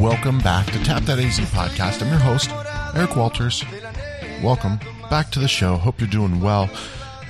[0.00, 2.00] Welcome back to Tap That AZ podcast.
[2.00, 2.50] I'm your host,
[2.96, 3.62] Eric Walters.
[4.42, 5.76] Welcome back to the show.
[5.76, 6.70] Hope you're doing well.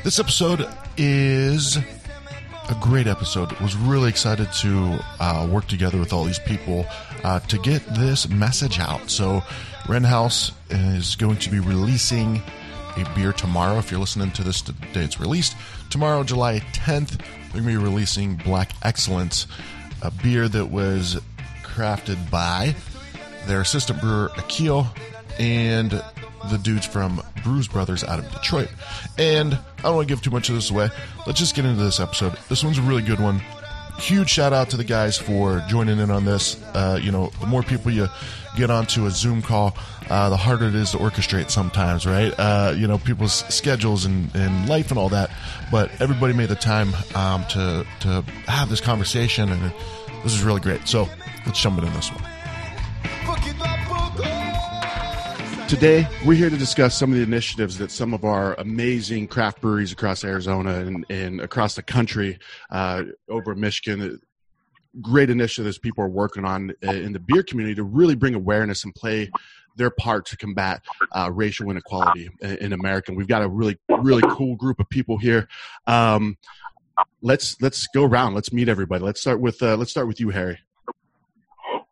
[0.05, 3.51] This episode is a great episode.
[3.55, 6.87] Was really excited to uh, work together with all these people
[7.24, 9.10] uh, to get this message out.
[9.10, 9.43] So,
[9.88, 12.40] Wren House is going to be releasing
[12.96, 13.79] a beer tomorrow.
[13.79, 15.57] If you're listening to this the day it's released,
[15.90, 19.49] tomorrow, July 10th, they're going to be releasing Black Excellence,
[20.02, 21.21] a beer that was
[21.74, 22.74] crafted by
[23.46, 24.87] their assistant brewer Akil
[25.38, 25.90] and
[26.51, 28.68] the dudes from Brewz Brothaz out of Detroit.
[29.18, 30.88] And I don't want to give too much of this away.
[31.27, 32.37] Let's just get into this episode.
[32.49, 33.40] This one's a really good one.
[33.99, 36.62] Huge shout out to the guys for joining in on this.
[36.74, 38.09] Uh, you know, the more people you
[38.57, 39.77] get onto a Zoom call,
[40.09, 42.32] uh, the harder it is to orchestrate sometimes, right?
[42.38, 45.30] Uh, you know, people's schedules and, and life and all that.
[45.71, 49.73] But everybody made the time um, to to have this conversation, and
[50.24, 50.88] this is really great.
[50.88, 51.07] So
[51.46, 52.24] let's jump into this one.
[55.69, 59.61] Today, we're here to discuss some of the initiatives that some of our amazing craft
[59.61, 62.41] breweries across Arizona and, and across the country,
[62.73, 64.21] uh, over Michigan,
[65.00, 68.93] great initiatives people are working on in the beer community to really bring awareness and
[68.97, 69.31] play
[69.77, 73.12] their part to combat uh, racial inequality in, in America.
[73.12, 75.47] We've got a really, really cool group of people here.
[75.87, 76.37] Um,
[77.22, 78.34] let's let's go around.
[78.34, 79.05] Let's meet everybody.
[79.05, 80.59] Let's start with uh, let's start with you, Harry.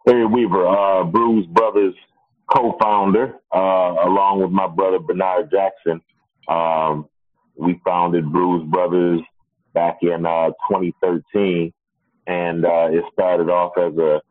[0.09, 1.93] Harry Weaver, uh, Brewz Brothaz
[2.51, 3.59] co-founder, uh,
[4.09, 6.01] along with my brother Bernard Jackson.
[6.49, 7.09] Um,
[7.57, 9.21] we founded Brewz Brothaz
[9.75, 11.75] back in uh, 2013,
[12.27, 14.23] and uh, it started off as a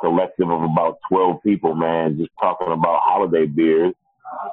[0.00, 3.92] collective of about 12 people, man, just talking about holiday beers.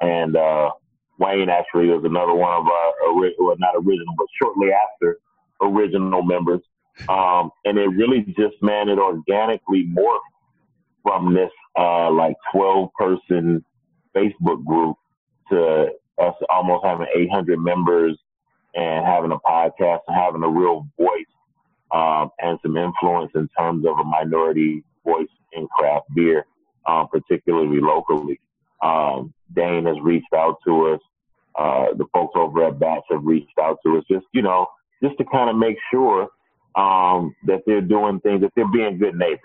[0.02, 0.72] And uh,
[1.20, 5.20] Wayne actually was another one of our, ori- well, not original, but shortly after
[5.62, 6.62] original members.
[7.08, 10.31] Um, and it really just, man, it organically morphed
[11.04, 13.64] from this uh, like 12 person
[14.16, 14.98] Facebook group
[15.50, 15.88] to
[16.20, 18.18] us almost having 800 members
[18.76, 21.26] and having a podcast and having a real voice
[21.92, 26.46] um, and some influence in terms of a minority voice in craft beer,
[26.88, 28.40] um, particularly locally.
[28.82, 31.00] Um, Dayne has reached out to us.
[31.58, 34.68] Uh, the folks over at Batch have reached out to us just, you know,
[35.04, 36.30] just to kind of make sure
[36.76, 39.40] um, that they're doing things, that they're being good neighbors.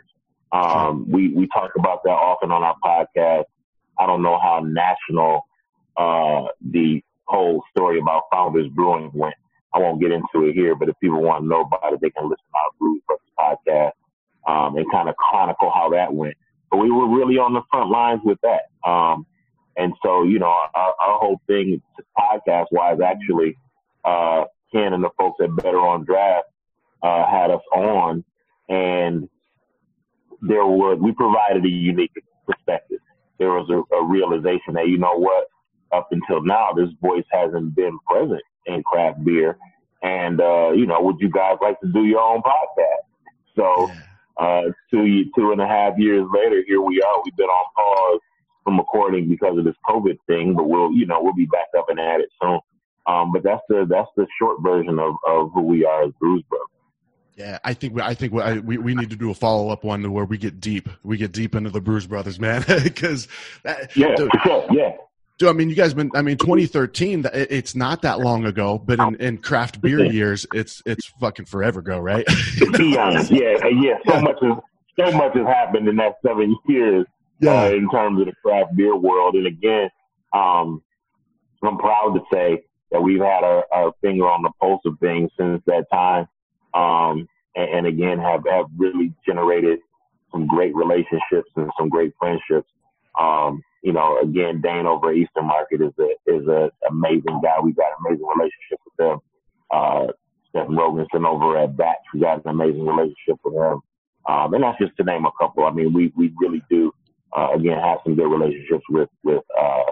[0.53, 3.45] Um, we, we talk about that often on our podcast.
[3.99, 5.47] I don't know how national,
[5.97, 9.35] uh, the whole story about Founders Brewing went.
[9.75, 12.11] I won't get into it here, but if people want to know about it, they
[12.11, 13.93] can listen to our Brewz Brothaz podcast,
[14.47, 16.35] um, and kind of chronicle how that went.
[16.71, 18.89] But we were really on the front lines with that.
[18.89, 19.27] Um,
[19.77, 21.83] and so, you know, our, our whole thing
[22.19, 23.57] podcast wise, actually,
[24.05, 26.49] uh, Ken and the folks at Better on Draft,
[27.03, 28.25] uh, had us on
[28.69, 29.29] and
[30.43, 32.13] there was we provided a unique
[32.47, 33.01] perspective.
[33.39, 35.47] There was a, a, realization that you know what,
[35.93, 39.59] up until now, this voice hasn't been present in craft beer,
[40.03, 43.07] and uh, you know, would you guys like to do your own podcast?
[43.55, 43.91] So,
[44.39, 47.23] uh, two two and a half years later, here we are.
[47.25, 48.21] We've been on pause
[48.65, 51.87] from recording because of this COVID thing, but we'll you know we'll be back up
[51.89, 52.61] and at it soon.
[53.07, 56.43] Um, but that's the that's the short version of, of who we are as Brewz
[56.51, 56.76] Brothaz.
[57.37, 60.25] Yeah, I think I think we we need to do a follow up one where
[60.25, 60.89] we get deep.
[61.03, 63.29] We get deep into the Brewz Brothaz, man, because
[63.95, 64.97] yeah, dude, sure, yeah.
[65.37, 66.11] Dude, I mean, you guys been.
[66.15, 67.27] I mean, 2013.
[67.35, 71.81] It's not that long ago, but in, in craft beer years, it's it's fucking forever
[71.81, 72.25] ago, right?
[72.79, 73.99] yeah, yeah, yeah.
[74.07, 74.57] So much has
[74.99, 77.05] so much has happened in that seven years.
[77.39, 77.65] Yeah.
[77.65, 79.91] Uh, in terms of the craft beer world, and again,
[80.33, 80.83] um,
[81.63, 82.63] I'm proud to say
[82.93, 86.29] that we've had our, our finger on the pulse of things since that time
[86.77, 89.79] um, and, and, again have have really generated
[90.31, 92.69] some great relationships and some great friendships.
[93.19, 97.61] Um, you know, again, Dayne over at Eastern Market is a is a amazing guy.
[97.63, 99.19] We got an amazing relationship with them.
[99.71, 100.07] Uh,
[100.51, 103.81] Stephen Roginson over at Batch, we got an amazing relationship with him.
[104.29, 105.65] Um, and that's just to name a couple.
[105.65, 106.93] I mean, we we really do
[107.37, 109.83] uh, again, have some good relationships with, with, uh,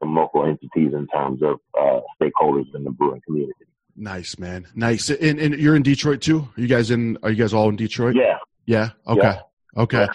[0.00, 3.64] some local entities in terms of, uh, stakeholders in the brewing community.
[3.96, 4.66] Nice, man.
[4.74, 5.10] Nice.
[5.10, 6.48] And, and you're in Detroit too?
[6.56, 8.16] Are you guys in, are you guys all in Detroit?
[8.16, 8.38] Yeah.
[8.66, 8.90] Yeah.
[9.06, 9.20] Okay.
[9.22, 9.82] Yeah.
[9.82, 10.00] Okay.
[10.00, 10.12] Yeah.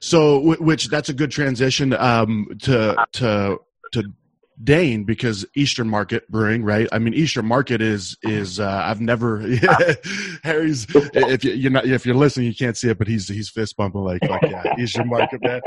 [0.00, 3.58] So, which that's a good transition um, to to
[3.92, 4.12] to
[4.62, 6.88] Dayne because Eastern Market Brewing, right?
[6.90, 9.40] I mean, Eastern Market is is uh, I've never
[10.42, 13.48] Harry's if you, you're not if you're listening, you can't see it, but he's he's
[13.48, 15.60] fist bumping like like yeah, Eastern Market man.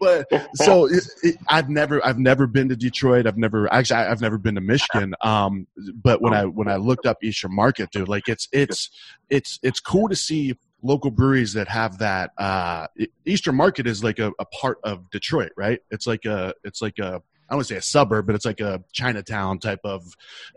[0.00, 3.26] But so it, it, I've never I've never been to Detroit.
[3.26, 5.14] I've never actually I- I've never been to Michigan.
[5.22, 8.90] Um, but when I when I looked up Eastern Market, dude, like it's it's
[9.30, 12.86] it's it's cool to see local breweries that have that uh
[13.24, 17.00] eastern market is like a, a part of detroit right it's like a it's like
[17.00, 20.04] a i don't want to say a suburb but it's like a chinatown type of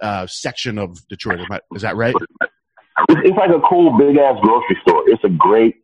[0.02, 1.40] uh section of detroit
[1.76, 2.16] is that right
[3.10, 5.04] It's, like a cool big ass grocery store.
[5.08, 5.76] It's a great,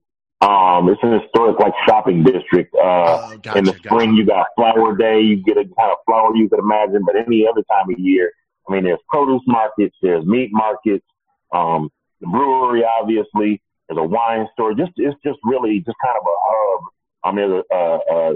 [0.42, 2.76] um, it's an historic like shopping district.
[2.76, 2.84] Uh,
[3.32, 3.88] Oh, gotcha, in the gotcha.
[3.90, 5.22] spring, you got flower day.
[5.22, 8.32] You get a kind of flower you could imagine, but any other time of year,
[8.70, 11.06] I mean, there's produce markets, there's meat markets,
[11.54, 11.90] um,
[12.22, 13.62] the brewery, obviously.
[13.90, 14.74] There's a wine store.
[14.74, 16.84] Just it's just really just kind of a hub.
[17.24, 18.36] I mean, there's a, a, a,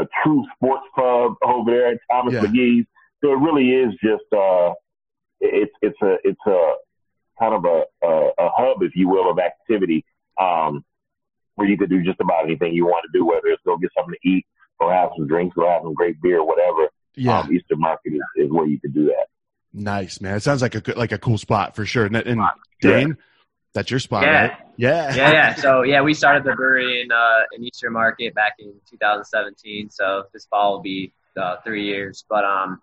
[0.00, 2.40] a true sports pub over there at Thomas Yeah.
[2.42, 2.86] McGee's.
[3.22, 4.72] So it really is just uh,
[5.40, 6.72] it's it's a it's a
[7.38, 10.04] kind of a, a, a hub, if you will, of activity
[10.40, 10.84] um,
[11.54, 13.90] where you could do just about anything you want to do, whether it's go get
[13.96, 14.46] something to eat,
[14.80, 16.88] go have some drinks, go have some great beer, whatever.
[17.16, 19.26] yeah Um, Eastern Market is, is where you could do that.
[19.72, 22.40] nice man it sounds like a good- like a cool spot for sure and, and
[22.80, 23.16] Dayne
[23.74, 24.42] that's your spot Yeah.
[24.42, 25.54] right yeah yeah, yeah.
[25.64, 29.90] So yeah, we started the brewery in uh, in Eastern Market back in 2017.
[29.90, 32.24] So this fall will be uh, three years.
[32.28, 32.80] But um,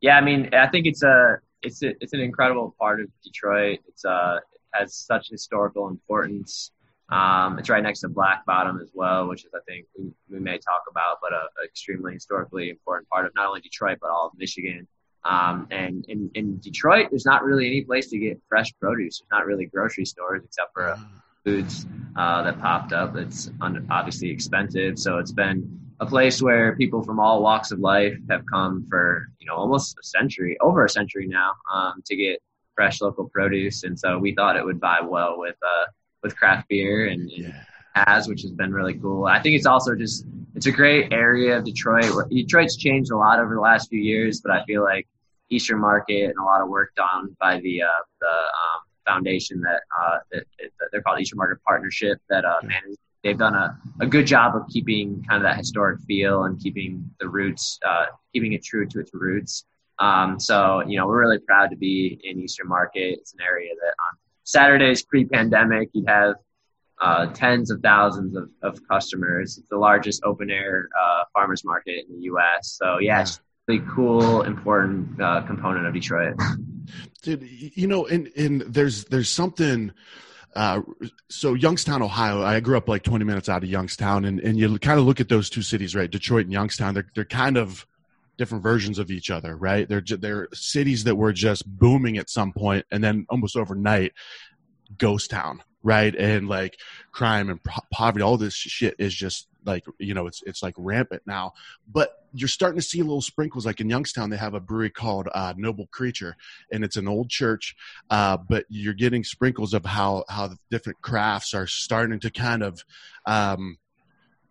[0.00, 3.80] yeah, I mean, I think it's a it's a, it's an incredible part of Detroit.
[3.88, 6.70] It's uh it has such historical importance.
[7.10, 10.40] Um, it's right next to Black Bottom as well, which is I think we, we
[10.40, 14.10] may talk about, but a, a extremely historically important part of not only Detroit but
[14.10, 14.88] all of Michigan.
[15.24, 19.20] Um, and in, in Detroit, there's not really any place to get fresh produce.
[19.20, 21.08] There's not really grocery stores except for a
[21.44, 21.86] foods
[22.16, 23.16] uh, that popped up.
[23.16, 27.78] It's un- obviously expensive, so it's been a place where people from all walks of
[27.78, 32.16] life have come for you know almost a century, over a century now, um, to
[32.16, 32.42] get
[32.74, 33.84] fresh local produce.
[33.84, 35.86] And so we thought it would buy well with uh,
[36.22, 39.26] with craft beer and, and yeah has, which has been really cool.
[39.26, 42.28] I think it's also just it's a great area of Detroit.
[42.30, 45.06] Detroit's changed a lot over the last few years, but I feel like
[45.50, 49.82] Eastern Market and a lot of work done by the uh, the um, foundation that,
[50.00, 52.96] uh, that, that they're called Eastern Market Partnership that uh, manages.
[53.22, 57.10] They've done a, a good job of keeping kind of that historic feel and keeping
[57.20, 59.64] the roots, uh, keeping it true to its roots.
[59.98, 63.18] Um, so, you know, we're really proud to be in Eastern Market.
[63.20, 66.34] It's an area that on Saturdays pre-pandemic, you'd have
[67.00, 69.56] uh, tens of thousands of, of customers.
[69.56, 72.76] It's the largest open air uh, farmers market in the U.S.
[72.78, 73.26] So yeah, a
[73.66, 76.34] really cool, important uh, component of Detroit.
[77.22, 79.90] dude you know and and there's there's something
[80.54, 80.80] uh
[81.30, 84.78] so youngstown ohio i grew up like 20 minutes out of youngstown and and you
[84.78, 86.10] kind of look at those two cities right?
[86.10, 87.86] Detroit and youngstown they're they're kind of
[88.36, 89.88] different versions of each other right?
[89.88, 94.12] They're they're cities that were just booming at some point and then almost overnight
[94.98, 96.14] ghost town right?
[96.14, 96.78] And like
[97.12, 100.74] crime and po- poverty all this shit is just like you know it's it's like
[100.76, 101.52] rampant now.
[101.90, 103.66] But you're starting to see little sprinkles.
[103.66, 106.36] Like in youngstown they have a brewery called uh, noble creature
[106.72, 107.76] and it's an old church
[108.10, 112.84] uh, but you're getting sprinkles of how how different crafts are starting to kind of
[113.26, 113.78] um,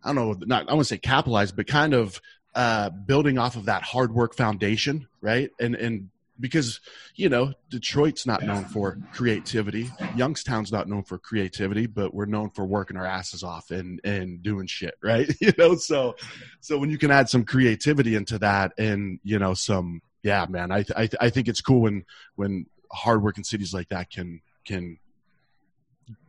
[0.04, 2.20] i don't know not i want to say capitalize but kind of
[2.56, 5.50] uh, building off of that hard work foundation right?
[5.60, 6.10] And and
[6.40, 6.80] because
[7.16, 9.90] you know detroit's not known for creativity.
[10.12, 14.42] Youngstown's not known for creativity but we're known for working our asses off and and
[14.44, 15.30] doing shit right?
[15.42, 16.16] You know so
[16.60, 20.72] so when you can add some creativity into that and you know some yeah man
[20.72, 24.98] i i, I think it's cool when when hardworking cities like that can can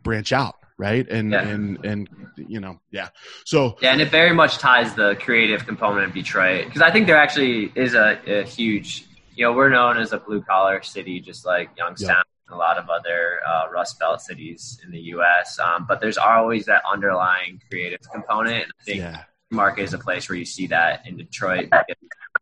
[0.03, 1.09] branch out right?
[1.09, 1.47] And Yeah.
[1.47, 3.09] and and you know yeah.
[3.45, 7.07] So Yeah, and it very much ties the creative component of Detroit because I think
[7.07, 9.05] there actually is a, a huge,
[9.35, 12.79] you know, we're known as a blue collar city, just like Youngstown and a lot
[12.79, 15.59] of other uh, Rust Belt cities in the U.S.
[15.59, 18.65] Um, but there's always that underlying creative component.
[18.65, 21.69] And I think yeah Market is a place where you see that in Detroit.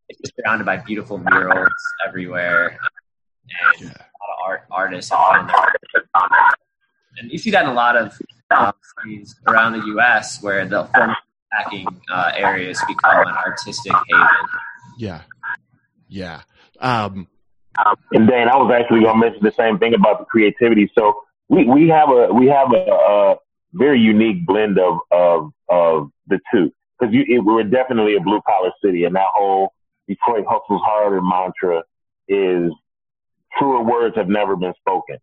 [0.08, 1.68] It's just surrounded by beautiful murals
[2.06, 2.78] everywhere,
[3.78, 5.48] and yeah a lot of art artists have
[6.16, 6.54] found
[7.18, 8.18] and you see that in a lot of
[8.50, 10.42] uh, cities around the U.S.
[10.42, 11.14] where the film
[11.52, 14.28] packing uh, areas become an artistic haven.
[14.98, 15.22] yeah
[16.08, 16.42] yeah
[16.82, 17.26] um
[18.12, 20.90] And Dan, I was actually going to mention the same thing about the creativity.
[20.96, 21.14] So
[21.48, 23.36] we, we have a we have a, a
[23.72, 26.70] very unique blend of of of the two.
[26.98, 29.72] because we're definitely a blue collar city, and that whole
[30.08, 31.82] Detroit hustles harder mantra
[32.28, 32.72] is
[33.58, 35.16] truer words have never been spoken.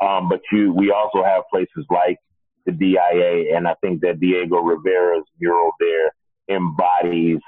[0.00, 2.18] Um, but you, we also have places like
[2.66, 6.12] the DIA, and I think that Diego Rivera's mural there
[6.48, 7.38] embodies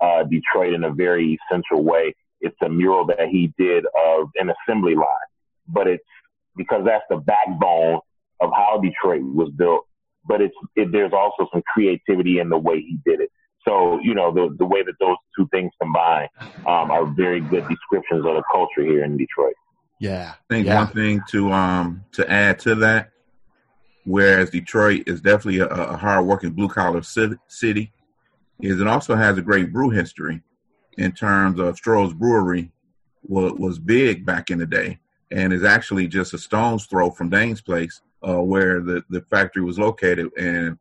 [0.00, 2.14] uh, Detroit in a very essential way.
[2.42, 5.28] It's a mural that he did of an assembly line,
[5.68, 6.04] but it's
[6.56, 8.00] because that's the backbone
[8.40, 9.86] of how Detroit was built.
[10.26, 13.30] But it's it, there's also some creativity in the way he did it.
[13.64, 16.28] So you know the the way that those two things combine
[16.66, 19.54] um, are very good descriptions of the culture here in Detroit.
[20.00, 20.78] Yeah, I think yeah.
[20.84, 23.12] one thing to um to add to that,
[24.04, 27.92] whereas Detroit is definitely a, a hard-working blue-collar city,
[28.60, 30.42] is it also has a great brew history
[30.98, 32.70] in terms of Stroh's Brewery
[33.26, 34.98] was, was big back in the day
[35.30, 39.62] and is actually just a stone's throw from Dayne's place uh, where the, the factory
[39.62, 40.30] was located.
[40.36, 40.78] And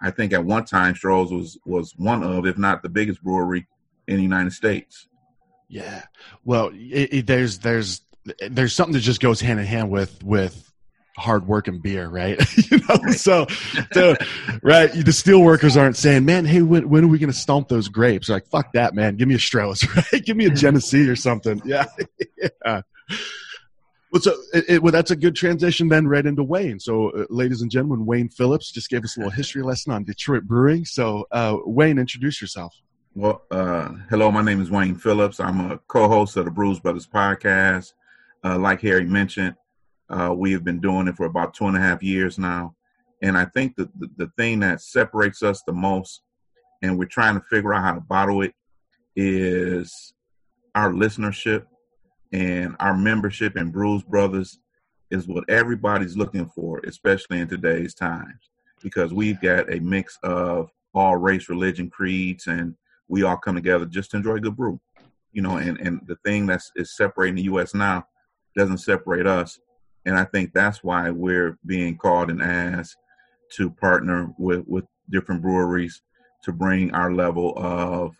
[0.00, 3.66] I think at one time Stroh's was, was one of, if not the biggest brewery
[4.06, 5.08] in the United States.
[5.68, 6.02] Yeah.
[6.44, 8.02] Well, it, it, there's, there's,
[8.50, 10.72] there's something that just goes hand in hand with, with
[11.16, 12.38] hard work and beer, right?
[12.70, 13.46] you know, so,
[13.92, 14.16] so,
[14.62, 14.90] right.
[14.92, 17.88] The steel workers aren't saying, man, hey, when, when are we going to stomp those
[17.88, 18.26] grapes?
[18.26, 19.16] They're like, fuck that, man.
[19.16, 20.24] Give me a Stroh's, right?
[20.24, 21.62] Give me a Genesee or something.
[21.64, 21.86] Yeah.
[22.64, 22.82] yeah.
[24.14, 26.78] Well, so it, it, well, that's a good transition then right into Wayne.
[26.78, 30.04] So, uh, ladies and gentlemen, Wayne Phillips just gave us a little history lesson on
[30.04, 30.84] Detroit brewing.
[30.84, 32.76] So, uh, Wayne, introduce yourself.
[33.16, 35.40] Well, uh, hello, my name is Wayne Phillips.
[35.40, 37.92] I'm a co-host of the Brewz Brothaz podcast.
[38.44, 39.56] Uh, like Harry mentioned,
[40.10, 42.74] uh, we have been doing it for about two and a half years now.
[43.22, 46.22] And I think that the, the thing that separates us the most,
[46.82, 48.54] and we're trying to figure out how to bottle it,
[49.16, 50.12] is
[50.74, 51.64] our listenership
[52.32, 54.58] and our membership in Brewz Brothaz
[55.10, 58.50] is what everybody's looking for, especially in today's times,
[58.82, 62.74] because we've got a mix of all race, religion, creeds, and
[63.08, 64.80] we all come together just to enjoy a good brew.
[65.32, 67.74] You know, and, and the thing that's is separating the U.S.
[67.74, 68.06] now
[68.56, 69.58] doesn't separate us,
[70.06, 72.96] and I think that's why we're being called and asked
[73.52, 76.02] to partner with with different breweries
[76.42, 78.14] to bring our level of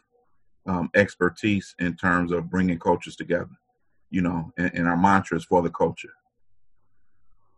[0.66, 3.50] um, expertise in terms of bringing cultures together
[4.14, 6.14] you know, and, and our mantras for the culture.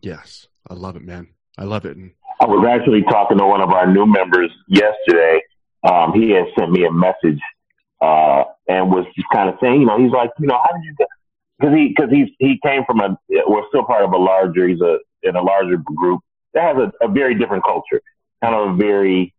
[0.01, 1.29] Yes, I love it, man.
[1.59, 1.99] I love it.
[1.99, 5.43] And I was actually talking to one of our new members yesterday.
[5.87, 7.41] Um, he had sent me a message
[8.01, 10.83] uh, and was just kind of saying, you know, he's like, you know, how did
[10.85, 11.09] you get?
[11.59, 14.81] Because he because he's he came from a we're still part of a larger he's
[14.81, 16.21] a in a larger group
[16.53, 18.03] that has a, a very different culture,
[18.43, 19.35] kind of a very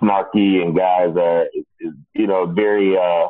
[0.00, 1.46] snarky and guys are
[2.14, 3.28] you know very uh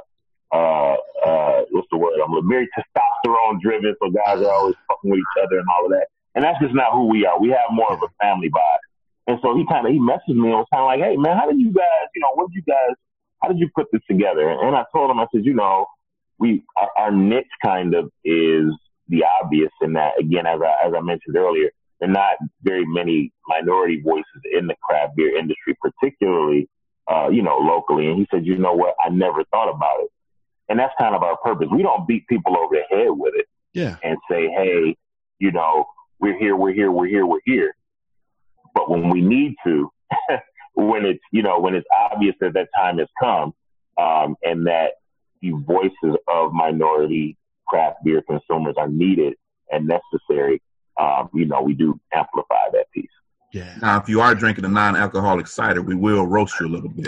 [0.53, 2.13] uh, uh, what's the word?
[2.23, 5.93] I'm very testosterone driven, so guys are always fucking with each other and all of
[5.93, 6.09] that.
[6.35, 7.41] And that's just not who we are.
[7.41, 8.85] We have more of a family vibe.
[9.27, 11.37] And so he kind of he messaged me and was kind of like, "Hey man,
[11.37, 12.09] how did you guys?
[12.15, 12.97] You know, what did you guys?
[13.41, 15.87] How did you put this together?" And I told him, I said, "You know,
[16.43, 18.67] we our, our niche kind of is
[19.09, 21.71] the obvious in that again, as I as I mentioned earlier,
[22.01, 26.69] there are not very many minority voices in the craft beer industry, particularly
[27.11, 28.95] uh, you know locally." And he said, "You know what?
[29.05, 30.11] I never thought about it."
[30.69, 31.69] And that's kind of our purpose.
[31.71, 33.47] We don't beat people over the head with it.
[33.75, 33.97] Yeah.
[34.03, 34.97] And say, hey,
[35.39, 35.87] you know,
[36.19, 37.75] we're here, we're here, we're here, we're here.
[38.75, 39.91] But when we need to,
[40.75, 43.53] when it's, you know, when it's obvious that that time has come,
[43.99, 44.93] um, and that
[45.43, 49.35] the voices of minority craft beer consumers are needed
[49.71, 50.63] and necessary,
[51.01, 53.09] um, you know, we do amplify that piece.
[53.53, 53.75] Yeah.
[53.83, 57.07] Now, if you are drinking a non-alcoholic cider, we will roast you a little bit.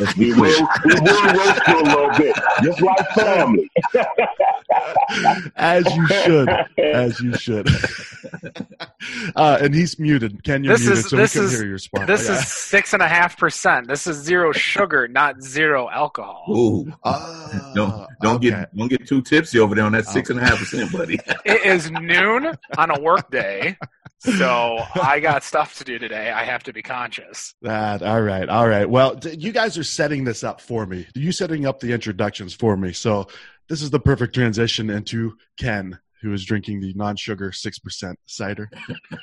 [0.00, 3.70] Let's be We will, we will roast you a little bit, just like family.
[5.56, 6.48] As you should.
[6.78, 7.68] As you should.
[9.36, 10.42] uh, and he's muted.
[10.42, 12.06] Ken, you're This muted, is- so this we can is- hear your response.
[12.06, 12.38] This Yeah.
[12.38, 13.86] is six and a half percent.
[13.88, 16.44] This is zero sugar, not zero alcohol.
[16.50, 16.92] Ooh.
[17.04, 18.50] Ah, don't don't okay.
[18.50, 21.20] get don't get too tipsy over there on that six and a half percent, buddy.
[21.44, 23.76] It is noon on a work day,
[24.18, 26.30] so I got stuff to do today.
[26.30, 27.54] I have to be conscious.
[27.62, 28.88] That all right, all right.
[28.88, 31.06] Well, you guys are setting this up for me.
[31.14, 32.92] You setting up the introductions for me.
[32.92, 33.28] So
[33.68, 38.70] this is the perfect transition into Ken, who is drinking the non-sugar six percent cider.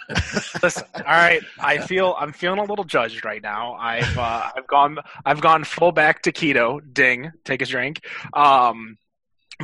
[0.64, 1.44] Listen, all right.
[1.60, 3.74] I feel I'm feeling a little judged right now.
[3.74, 6.80] I've uh, I've gone I've gone full back to keto.
[6.94, 8.06] Ding, take a drink.
[8.34, 8.98] Um,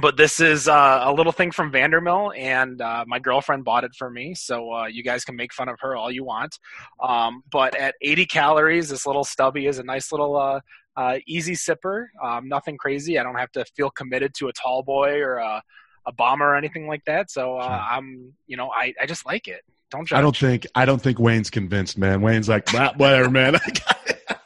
[0.02, 3.94] but this is uh, a little thing from Vandermill, and uh, my girlfriend bought it
[3.96, 4.34] for me.
[4.36, 6.60] So uh, you guys can make fun of her all you want.
[7.02, 10.60] Um, but at 80 calories, this little stubby is a nice little uh,
[10.96, 12.08] uh, easy sipper.
[12.24, 13.20] Um, nothing crazy.
[13.20, 15.62] I don't have to feel committed to a tall boy or a,
[16.06, 17.30] a bomber or anything like that.
[17.30, 19.62] So uh, I'm, you know, I, I just like it.
[19.90, 20.18] Don't judge.
[20.18, 22.22] I don't think I don't think Wayne's convinced, man.
[22.22, 23.56] Wayne's like, whatever, man.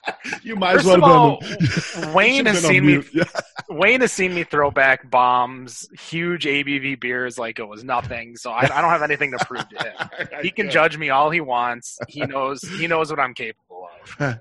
[0.44, 2.14] you might as First well of all.
[2.14, 3.04] Wayne has seen me.
[3.14, 3.24] Yeah.
[3.70, 8.36] Wayne has seen me throw back bombs, huge ABV beers like it was nothing.
[8.36, 10.28] So I, I don't have anything to prove to him.
[10.42, 12.00] He can judge me all he wants.
[12.08, 12.62] He knows.
[12.62, 13.88] He knows what I'm capable
[14.20, 14.40] of.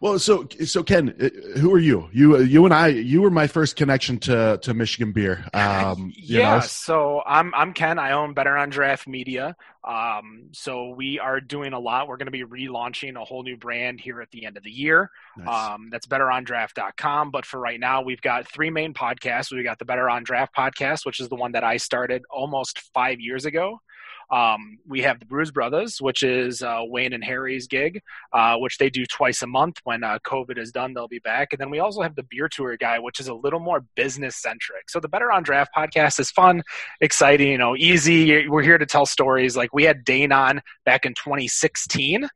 [0.00, 2.08] Well, so so Ken, uh, who are you?
[2.12, 2.88] You you and I.
[2.88, 5.44] You were my first connection to to Michigan beer.
[5.52, 7.98] Um, you yeah, know, so I'm I'm Ken.
[7.98, 9.56] I own Better on Draft Media.
[9.84, 12.06] Um, so we are doing a lot.
[12.06, 14.70] We're going to be relaunching a whole new brand here at the end of the
[14.70, 15.10] year.
[15.36, 15.72] Nice.
[15.72, 17.30] Um, that's betterondraft.com.
[17.32, 19.52] But for right now, we've got three main podcasts.
[19.52, 22.80] We've got the Better on Draft podcast, which is the one that I started almost
[22.94, 23.80] five years ago.
[24.32, 28.00] Um, we have the Brewz Brothaz, which is uh, Wayne and Harry's gig,
[28.32, 29.76] uh, which they do twice a month.
[29.84, 31.48] When uh, COVID is done, they'll be back.
[31.52, 34.36] And then we also have the Beer Tour guy, which is a little more business
[34.36, 34.88] centric.
[34.88, 36.62] So the Better on Draft podcast is fun,
[37.02, 38.48] exciting, you know, easy.
[38.48, 39.54] We're here to tell stories.
[39.54, 42.26] Like we had Dayne on back in 2016.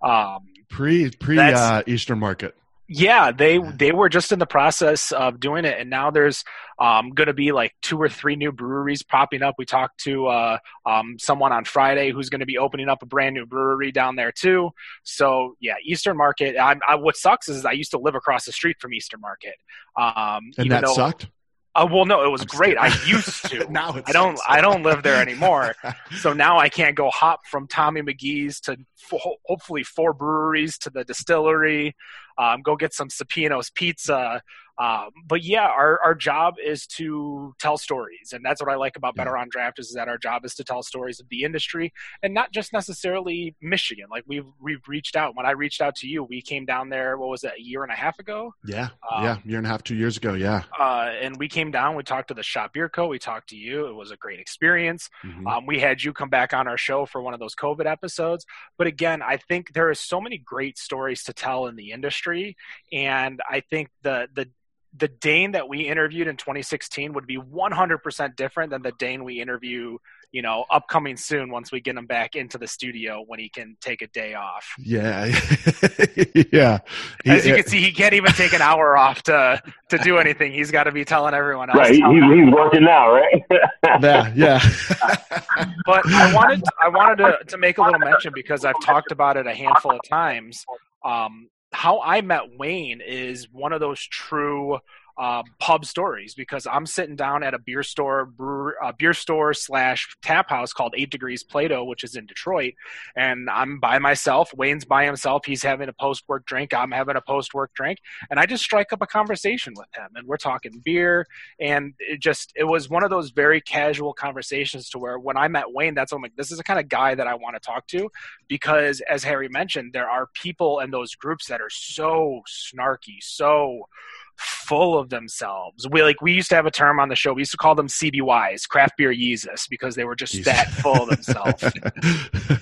[0.00, 0.38] Um,
[0.70, 2.56] pre pre uh, Eastern Market.
[2.94, 6.44] Yeah, they they were just in the process of doing it, and now there's
[6.78, 9.54] um, going to be like two or three new breweries popping up.
[9.56, 13.06] We talked to uh, um, someone on Friday who's going to be opening up a
[13.06, 14.70] brand new brewery down there too.
[15.04, 16.56] So yeah, Eastern Market.
[16.58, 19.54] I, I, what sucks is I used to live across the street from Eastern Market,
[19.96, 21.26] um, And that though, such
[21.74, 22.76] Uh, well, no, it was I'm great.
[22.76, 23.66] I used to.
[23.70, 24.38] Now I don't.
[24.46, 25.74] I don't live there anymore.
[26.20, 30.90] so now I can't go hop from Tommy McGee's to fo- hopefully four breweries to
[30.90, 31.96] the distillery.
[32.36, 34.42] Um, go get some Supino's pizza.
[34.78, 38.96] Um, but yeah, our, our job is to tell stories, and that's what I like
[38.96, 41.92] about Better on Draft is that our job is to tell stories of the industry,
[42.22, 44.06] and not just necessarily Michigan.
[44.10, 45.36] Like we've we've reached out.
[45.36, 47.16] When I reached out to you, we came down there.
[47.18, 47.52] What was it?
[47.58, 48.54] A year and a half ago.
[48.64, 50.34] Yeah, Um, yeah, year and a half, two years ago.
[50.34, 50.62] Yeah.
[50.78, 51.94] Uh, and we came down.
[51.94, 53.08] We talked to the Shop Beer Co.
[53.08, 53.86] We talked to you.
[53.86, 55.10] It was a great experience.
[55.24, 55.46] Mhm.
[55.46, 58.46] Um, we had you come back on our show for one of those COVID episodes.
[58.78, 62.56] But again, I think there is so many great stories to tell in the industry,
[62.92, 64.48] and I think the the
[64.96, 69.40] the Dayne that we interviewed in 2016 would be 100% different than the Dayne we
[69.40, 69.96] interview,
[70.32, 73.76] you know, upcoming soon once we get him back into the studio when he can
[73.80, 74.74] take a day off.
[74.78, 75.24] Yeah,
[76.52, 76.78] yeah.
[77.24, 80.18] He- As you can see, he can't even take an hour off to to do
[80.18, 80.52] anything.
[80.52, 81.78] He's got to be telling everyone else.
[81.78, 83.42] Right, he, he's, he's working now, right?
[84.02, 84.60] yeah, yeah.
[85.86, 89.36] but I wanted I wanted to, to make a little mention because I've talked about
[89.38, 90.64] it a handful of times.
[91.04, 94.78] Um, how I met Wayne is one of those true
[95.18, 100.08] uh, pub stories because I'm sitting down at a beer store, brewer, beer store slash
[100.22, 102.74] tap house called Eight Degrees Plato, which is in Detroit,
[103.16, 104.52] and I'm by myself.
[104.54, 105.44] Wayne's by himself.
[105.44, 106.72] He's having a post work drink.
[106.74, 107.98] I'm having a post work drink,
[108.30, 111.26] and I just strike up a conversation with him, and we're talking beer,
[111.60, 115.48] and it just it was one of those very casual conversations to where when I
[115.48, 117.60] met Wayne, that's I'm like, this is the kind of guy that I want to
[117.60, 118.10] talk to,
[118.48, 123.88] because as Harry mentioned, there are people in those groups that are so snarky, so
[124.36, 125.86] full of themselves.
[125.88, 127.32] We like we used to have a term on the show.
[127.32, 130.44] We used to call them CBYs, craft beer Yeezus, because they were just Yeezus.
[130.44, 131.64] that full of themselves.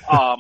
[0.11, 0.39] um,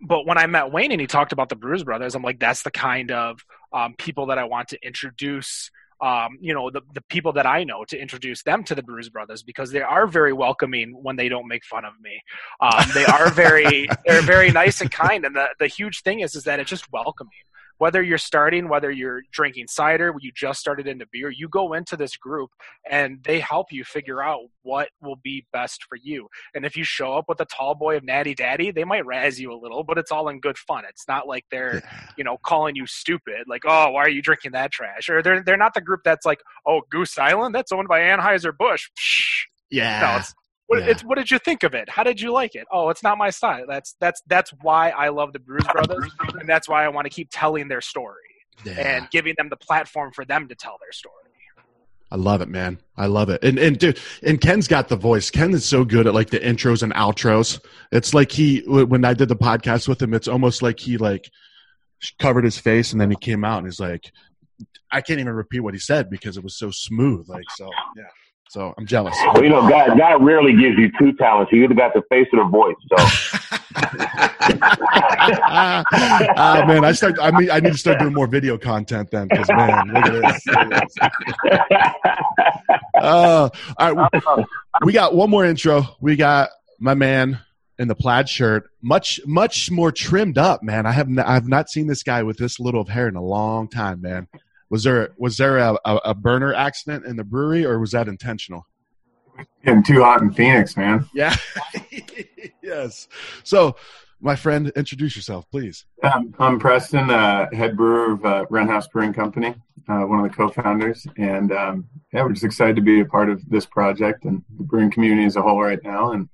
[0.00, 2.62] but when I met Wayne and he talked about the Brewz Brothaz, I'm like, that's
[2.62, 5.70] the kind of um, people that I want to introduce.
[6.00, 9.10] Um, you know, the, the people that I know to introduce them to the Brewz
[9.10, 12.22] Brothaz because they are very welcoming when they don't make fun of me.
[12.60, 15.24] Um, they are very, they're very nice and kind.
[15.24, 17.32] And the, the huge thing is, is that it's just welcoming
[17.78, 21.96] whether you're starting, whether you're drinking cider, you just started into beer, you go into
[21.96, 22.50] this group
[22.88, 26.28] and they help you figure out what will be best for you.
[26.54, 29.40] And if you show up with a tall boy of natty daddy, they might razz
[29.40, 30.84] you a little, but it's all in good fun.
[30.88, 31.82] It's not like they're,
[32.16, 35.08] you know, calling you stupid, like, oh, why are you drinking that trash?
[35.08, 38.56] Or they're they're not the group that's like, oh, Goose Island, that's owned by Anheuser
[38.56, 38.88] Busch.
[39.70, 40.00] yeah.
[40.00, 40.34] No, it's
[40.68, 40.86] what, Yeah.
[40.90, 41.88] it's what did you think of it?
[41.90, 42.66] How did you like it?
[42.70, 43.64] Oh, it's not my style.
[43.68, 46.08] That's that's that's why I love the Brewz Brothaz,
[46.40, 48.22] and that's why I want to keep telling their story
[48.64, 48.74] Yeah.
[48.74, 51.14] and giving them the platform for them to tell their story.
[52.10, 52.78] I love it, man.
[52.96, 53.44] I love it.
[53.44, 55.28] And and dude, and Ken's got the voice.
[55.30, 57.60] Ken is so good at like the intros and outros.
[57.92, 61.30] It's like he when I did the podcast with him, it's almost like he like
[62.18, 64.10] covered his face and then he came out and he's like
[64.90, 67.28] I can't even repeat what he said because it was so smooth.
[67.28, 68.04] Like so yeah.
[68.50, 69.14] So I'm jealous.
[69.34, 71.52] well, you know, God, God rarely gives you two talents.
[71.52, 72.76] You either got the face or the voice.
[72.88, 72.96] So
[75.50, 77.18] Ah man, I start.
[77.20, 80.12] I mean, I need to start doing more video content then, because man, look at
[80.12, 80.46] this.
[80.46, 80.96] Look at this.
[82.94, 84.44] Uh, all right, we,
[84.86, 85.82] we got one more intro.
[86.00, 87.40] We got my man
[87.78, 90.86] in the plaid shirt, much much more trimmed up, man.
[90.86, 93.22] I have n- I've not seen this guy with this little of hair in a
[93.22, 94.26] long time, man.
[94.70, 98.08] Was there was there a, a, a burner accident in the brewery, or was that
[98.08, 98.66] intentional?
[99.64, 101.06] Getting too hot in Phoenix, man.
[101.14, 101.34] Yeah.
[102.62, 103.08] yes.
[103.44, 103.76] So
[104.20, 105.86] my friend, introduce yourself, please.
[106.02, 109.54] Um, I'm Preston, uh, head brewer of uh, House Brewing Company,
[109.88, 113.30] uh, one of the co-founders, and um, yeah, we're just excited to be a part
[113.30, 116.12] of this project and the brewing community as a whole right now.
[116.12, 116.28] And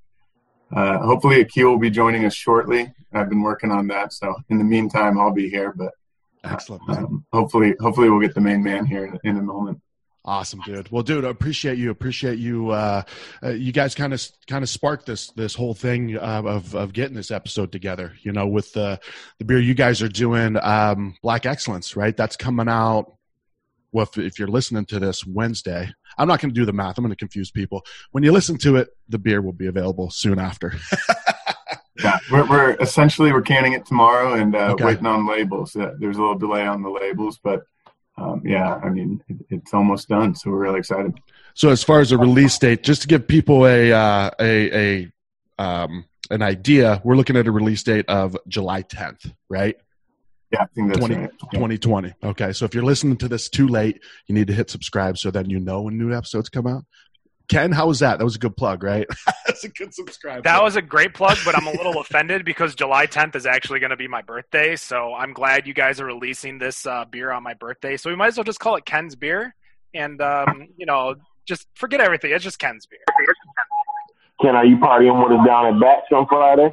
[0.74, 2.92] uh, hopefully, Akil will be joining us shortly.
[3.12, 5.72] I've been working on that, so in the meantime, I'll be here.
[5.76, 5.92] But
[6.44, 6.82] excellent.
[6.88, 9.80] Um, hopefully, hopefully, we'll get the main man here in, in a moment.
[10.26, 10.90] Awesome, dude.
[10.90, 11.90] Well, dude, I appreciate you.
[11.90, 12.70] Appreciate you.
[12.70, 13.02] Uh,
[13.42, 16.94] uh, you guys kind of kind of sparked this this whole thing uh, of of
[16.94, 18.14] getting this episode together.
[18.22, 18.98] You know, with the
[19.38, 22.16] the beer you guys are doing, um, Black Excellence, right?
[22.16, 23.12] That's coming out.
[23.92, 26.96] Well, if, if you're listening to this Wednesday, I'm not going to do the math.
[26.96, 27.84] I'm going to confuse people.
[28.10, 30.72] When you listen to it, the beer will be available soon after.
[32.02, 34.84] yeah, we're, we're, essentially we're canning it tomorrow and uh, okay.
[34.84, 35.72] waiting on labels.
[35.72, 37.64] There's a little delay on the labels, but
[38.16, 41.14] um, yeah, I mean, it, it's almost done, so we're really excited.
[41.54, 45.12] So, as far as a release date, just to give people a uh, a, a
[45.58, 49.76] um, an idea, we're looking at a release date of July 10th, right?
[50.52, 51.30] Yeah, I think that's 20, right.
[51.52, 52.14] 2020.
[52.22, 55.30] Okay, so if you're listening to this too late, you need to hit subscribe so
[55.30, 56.84] then you know when new episodes come out.
[57.48, 58.18] Ken, how was that?
[58.18, 59.06] That was a good plug, right?
[59.46, 60.44] That's a good subscribe.
[60.44, 63.80] That was a great plug, but I'm a little offended because July 10th is actually
[63.80, 64.76] going to be my birthday.
[64.76, 67.96] So I'm glad you guys are releasing this uh, beer on my birthday.
[67.98, 69.54] So we might as well just call it Ken's beer,
[69.92, 72.32] and um, you know, just forget everything.
[72.32, 73.00] It's just Ken's beer.
[74.40, 76.70] Ken, are you partying with us down at Batch on Friday?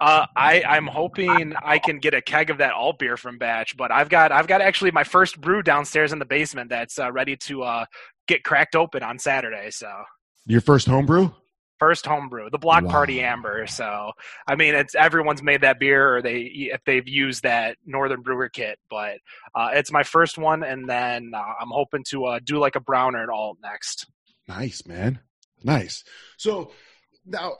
[0.00, 3.76] Uh, I I'm hoping I can get a keg of that alt beer from Batch,
[3.76, 7.12] but I've got I've got actually my first brew downstairs in the basement that's uh,
[7.12, 7.84] ready to uh,
[8.30, 9.70] get cracked open on Saturday.
[9.70, 9.90] So
[10.46, 11.30] your first homebrew?
[11.78, 12.90] First homebrew, the Block wow.
[12.90, 13.66] Party Amber.
[13.66, 14.12] So
[14.46, 18.50] I mean, it's everyone's made that beer, or they if they've used that Northern Brewer
[18.50, 18.78] kit.
[18.90, 19.16] But
[19.54, 22.80] uh, it's my first one, and then uh, I'm hoping to uh, do like a
[22.80, 24.06] brown or an alt next.
[24.46, 25.20] Nice, man.
[25.64, 26.04] Nice.
[26.36, 26.72] So
[27.24, 27.56] now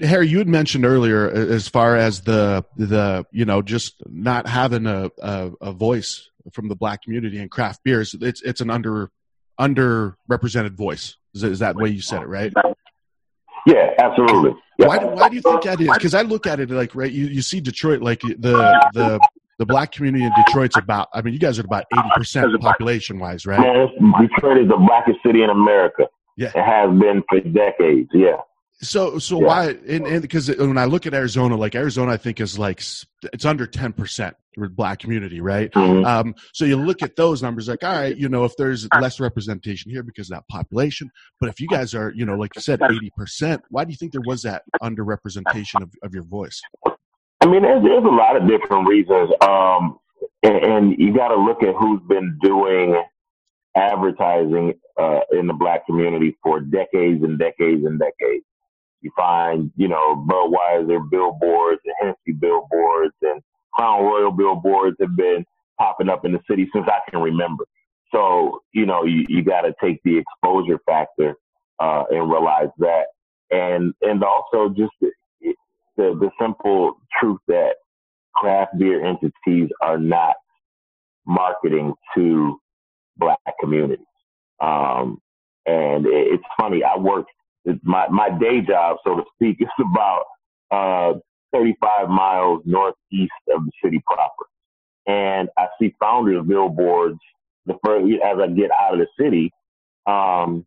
[0.00, 4.86] Harry, you had mentioned earlier as far as the the you know just not having
[4.86, 8.14] a, a, a voice from the black community in craft beers.
[8.20, 9.10] It's it's an under
[9.60, 11.16] underrepresented voice.
[11.34, 12.52] Is, is that the way you said it, right?
[13.66, 14.52] Yeah, absolutely.
[14.78, 14.86] Yeah.
[14.86, 15.88] Why, why do you think that is?
[15.92, 19.20] Because I look at it like right, you, you see Detroit like the the
[19.58, 21.08] the black community in Detroit's about.
[21.12, 23.60] I mean, you guys are about eighty percent population wise, right?
[23.60, 23.86] Yeah,
[24.20, 26.06] Detroit is the blackest city in America.
[26.36, 28.08] Yeah, it has been for decades.
[28.14, 28.38] Yeah.
[28.80, 29.46] So so yeah.
[29.46, 32.80] why and because when I look at Arizona, like Arizona, I think is like
[33.34, 34.34] it's under ten percent
[34.68, 35.70] black community, right?
[35.72, 36.04] Mm-hmm.
[36.04, 39.20] Um, so you look at those numbers, like all right, you know, if there's less
[39.20, 42.62] representation here because of that population, but if you guys are, you know, like you
[42.62, 46.60] said, eighty percent, why do you think there was that underrepresentation of, of your voice?
[47.40, 49.98] I mean, there's, there's a lot of different reasons, um,
[50.42, 53.02] and, and you got to look at who's been doing
[53.76, 58.44] advertising uh, in the black community for decades and decades and decades.
[59.00, 63.40] You find, you know, Budweiser billboards and Hennessy billboards and
[63.74, 65.44] Crown Royal billboards have been
[65.78, 67.64] popping up in the city since I can remember.
[68.14, 71.36] So, you know, you, you got to take the exposure factor
[71.80, 73.06] uh, and realize that.
[73.50, 75.10] And, and also just the,
[75.96, 77.74] the, the simple truth that
[78.34, 80.36] craft beer entities are not
[81.26, 82.58] marketing to
[83.18, 84.04] black communities.
[84.60, 85.18] Um,
[85.66, 86.82] and it's funny.
[86.84, 87.26] I work
[87.82, 90.24] my my day job, so to speak, is about
[90.70, 91.18] uh,
[91.54, 94.46] 35 miles northeast of the city proper.
[95.06, 97.18] And I see founders billboards
[97.66, 99.52] the first as I get out of the city.
[100.06, 100.66] Um,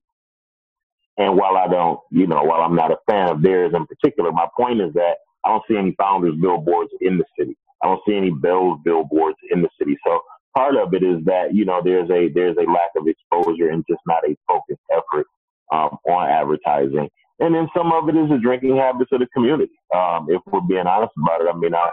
[1.17, 4.31] and while I don't, you know, while I'm not a fan of theirs in particular,
[4.31, 7.55] my point is that I don't see any founders billboards in the city.
[7.83, 9.97] I don't see any Bell's billboards in the city.
[10.05, 10.21] So
[10.55, 13.85] part of it is that you know there's a there's a lack of exposure and
[13.89, 15.27] just not a focused effort
[15.71, 17.09] um, on advertising.
[17.39, 19.73] And then some of it is the drinking habits of the community.
[19.93, 21.89] Um, if we're being honest about it, I mean, I,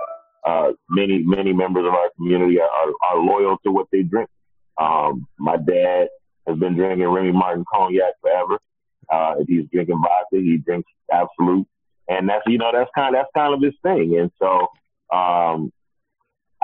[0.47, 4.29] uh, many many members of our community are, are, are loyal to what they drink.
[4.79, 6.09] Um, my dad
[6.47, 8.59] has been drinking Remy Martin cognac forever.
[9.11, 11.67] Uh, if he's drinking vodka, he drinks Absolut,
[12.09, 14.19] and that's you know that's kind of, that's kind of his thing.
[14.19, 14.69] And so
[15.17, 15.73] um,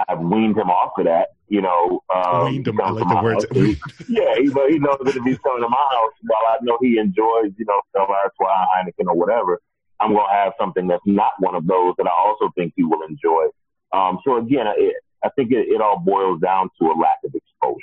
[0.08, 1.28] I've weaned him off of that.
[1.48, 2.80] You know, um, weaned him.
[2.80, 3.46] I like the words.
[3.52, 3.76] He,
[4.08, 6.98] yeah, he, he knows that if he's coming to my house, while I know he
[6.98, 9.60] enjoys, you know, Stella Artois, Heineken, or whatever,
[10.00, 12.82] I'm going to have something that's not one of those that I also think he
[12.82, 13.46] will enjoy.
[13.92, 17.32] Um, so again, it, I think it, it, all boils down to a lack of
[17.32, 17.78] exposure.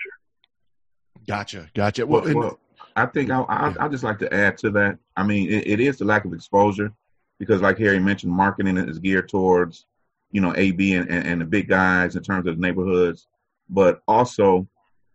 [1.25, 2.05] Gotcha, gotcha.
[2.05, 2.59] Well, well, well
[2.97, 4.99] I think I, I, I just like to add to that.
[5.15, 6.91] I mean, it, it is the lack of exposure
[7.39, 9.85] because, like Harry mentioned, marketing is geared towards
[10.33, 13.27] you know, AB and, and, and the big guys in terms of neighborhoods.
[13.69, 14.67] But also,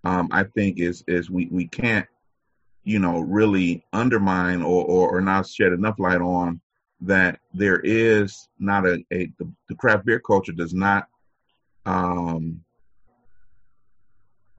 [0.05, 2.07] um, I think is is we, we can't,
[2.85, 6.61] you know, really undermine or, or, or not shed enough light on
[7.01, 11.07] that there is not a, a the, the craft beer culture does not
[11.87, 12.61] um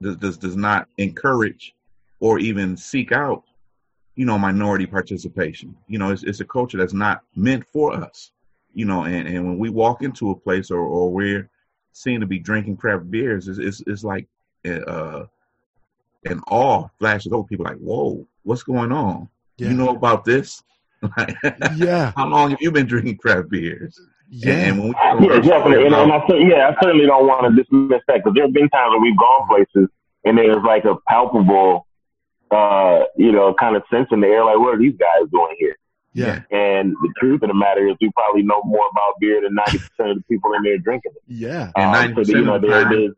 [0.00, 1.74] does, does does not encourage
[2.20, 3.44] or even seek out
[4.16, 5.76] you know minority participation.
[5.88, 8.32] You know it's, it's a culture that's not meant for us
[8.72, 11.50] you know and, and when we walk into a place or, or we're
[11.92, 14.26] seen to be drinking craft beers it's, it's, it's like
[14.66, 15.24] uh
[16.26, 19.68] an awe flashes over people like whoa what's going on Yeah.
[19.70, 20.62] you know about this
[21.76, 22.12] Yeah.
[22.16, 23.98] how long have you been drinking craft beers
[24.28, 24.52] Yeah.
[24.68, 24.88] and when
[25.20, 25.86] we Yeah, definitely.
[25.86, 28.68] And, and I, yeah, I certainly don't want to dismiss that because there have been
[28.68, 29.88] times when we've gone places
[30.24, 31.86] and there's like a palpable,
[32.50, 35.56] uh, you know, kind of sense in the air, like, what are these guys doing
[35.58, 35.76] here?
[36.12, 36.42] Yeah.
[36.50, 40.10] And the truth of the matter is, we probably know more about beer than 90%
[40.10, 41.22] of the people in there drinking it.
[41.28, 41.70] Yeah.
[41.76, 43.12] and Um, ninety so, percent you know, of the time there's,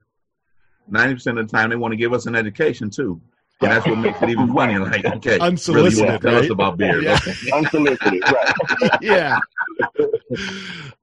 [0.89, 3.21] ninety percent of the time they want to give us an education too.
[3.63, 4.81] And that's what makes it even funnier.
[4.81, 6.45] Like, okay, really, you Unsolicited, want to tell right?
[6.45, 7.01] us about beer?
[7.03, 7.15] Yeah.
[7.27, 7.51] Okay.
[7.53, 8.55] unsolicited, right?
[9.01, 9.39] yeah.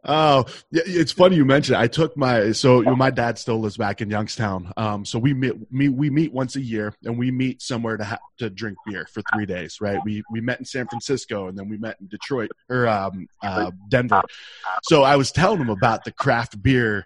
[0.06, 1.76] Oh, it's funny you mentioned.
[1.76, 1.82] It.
[1.82, 4.72] I took my so you know, my dad still lives back in Youngstown.
[4.78, 8.06] Um, so we meet, meet we meet once a year, and we meet somewhere to
[8.06, 9.80] ha- to drink beer for three days.
[9.82, 10.00] Right?
[10.06, 13.72] We we met in San Francisco, and then we met in Detroit or um, uh,
[13.90, 14.22] Denver.
[14.84, 17.06] So I was telling him about the craft beer.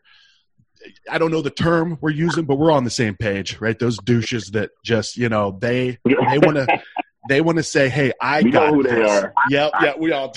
[1.10, 3.78] I don't know the term we're using, but we're on the same page, right?
[3.78, 6.82] Those douches that just you know they they want to
[7.30, 9.34] they want to say, "Hey, I We know got who they this." are.
[9.50, 10.34] Yep, yeah, we all.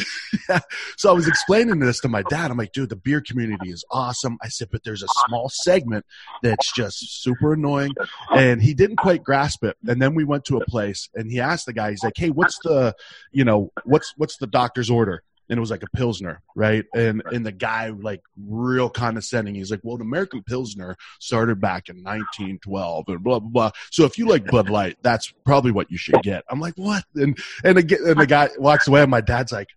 [0.96, 2.51] so I was explaining this to my dad.
[2.51, 6.05] I'm like, "Dude, the beer community is awesome." I said, "But there's a small segment
[6.42, 7.92] that's just super annoying,"
[8.31, 9.77] and he didn't quite grasp it.
[9.87, 12.31] And then we went to a place, and he asked the guy, "He's like, hey,
[12.31, 12.94] what's the,
[13.33, 16.85] you know, what's what's the doctor's order?" And it was like a pilsner, right?
[16.94, 19.54] And and the guy like real condescending.
[19.54, 23.70] He's like, "Well, an American pilsner started back in 1912, and blah blah blah.
[23.90, 27.04] So if you like Bud Light, that's probably what you should get." I'm like, "What?"
[27.14, 29.68] And and again, and the guy walks away, and my dad's like,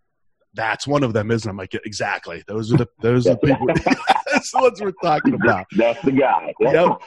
[0.54, 1.52] "That's one of them, isn't?" it?
[1.52, 2.44] I'm like, "Exactly.
[2.48, 3.68] Those are the those are the people.
[4.32, 6.54] that's the ones we're talking about." That's the guy.
[6.60, 7.02] Yep.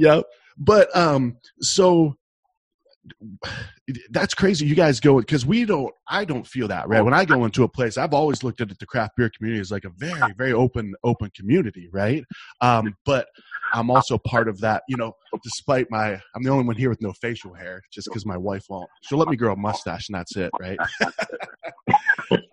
[0.00, 0.24] yep.
[0.58, 2.16] But um, so
[4.10, 4.66] that's crazy.
[4.66, 5.92] You guys go because we don't.
[6.08, 7.96] I don't feel that right when I go into a place.
[7.96, 11.30] I've always looked at the craft beer community as like a very, very open, open
[11.34, 12.24] community, right?
[12.60, 13.28] Um, but
[13.72, 14.82] I'm also part of that.
[14.88, 18.26] You know, despite my, I'm the only one here with no facial hair, just because
[18.26, 18.88] my wife won't.
[19.02, 20.78] She'll let me grow a mustache, and that's it, right?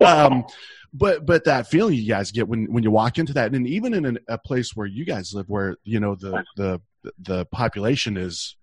[0.00, 0.44] um,
[0.92, 3.94] but but that feeling you guys get when when you walk into that, and even
[3.94, 6.80] in an, a place where you guys live, where you know the the
[7.18, 8.56] the population is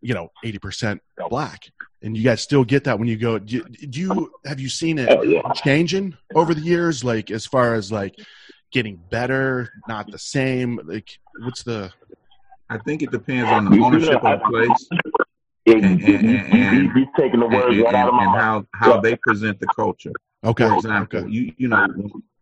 [0.00, 1.70] you know 80% black
[2.02, 4.98] and you guys still get that when you go do, do you have you seen
[4.98, 8.14] it Oh, changing over the years like as far as like
[8.72, 11.90] getting better not the same like what's the
[12.68, 14.88] I think it depends on the ownership of the place
[15.66, 18.24] Yeah, and, and, and, you, you taking the and, words and, right out of my
[18.24, 18.64] and mouth.
[18.74, 20.12] how, how they present the culture.
[20.44, 21.86] okay For example, okay you you know,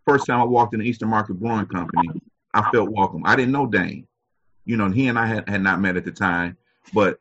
[0.06, 2.08] first time I walked in the Eastern Market Brewing Company,
[2.52, 3.22] I felt welcome.
[3.24, 4.06] I didn't know Dayne.
[4.64, 6.56] You know, he and I had, had not met at the time,
[6.92, 7.18] but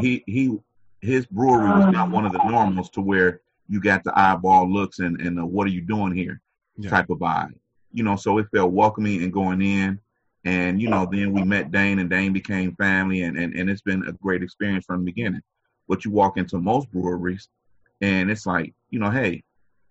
[0.00, 0.56] he he
[1.00, 4.98] his brewery was not one of the normals to where you got the eyeball looks
[5.00, 6.40] and and the, what are you doing here
[6.78, 6.90] Yeah.
[6.90, 7.54] type of vibe.
[7.92, 9.98] You know, so it felt welcoming and going in.
[10.44, 13.82] And you know, then we met Dayne, and Dayne became family, and, and and it's
[13.82, 15.42] been a great experience from the beginning.
[15.88, 17.48] But you walk into most breweries,
[18.00, 19.42] and it's like, you know, hey,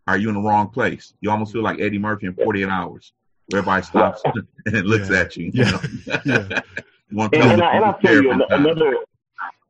[0.08, 1.14] are you in the wrong place?
[1.20, 3.12] You almost feel like Eddie Murphy in 48 hours.
[3.50, 4.22] Where everybody stops
[4.66, 5.20] and looks Yeah.
[5.20, 5.52] at you.
[5.54, 5.66] Yeah.
[5.66, 6.20] You know?
[6.26, 6.62] Yeah.
[7.10, 8.98] You want to And, and, I, and I'll tell you careful another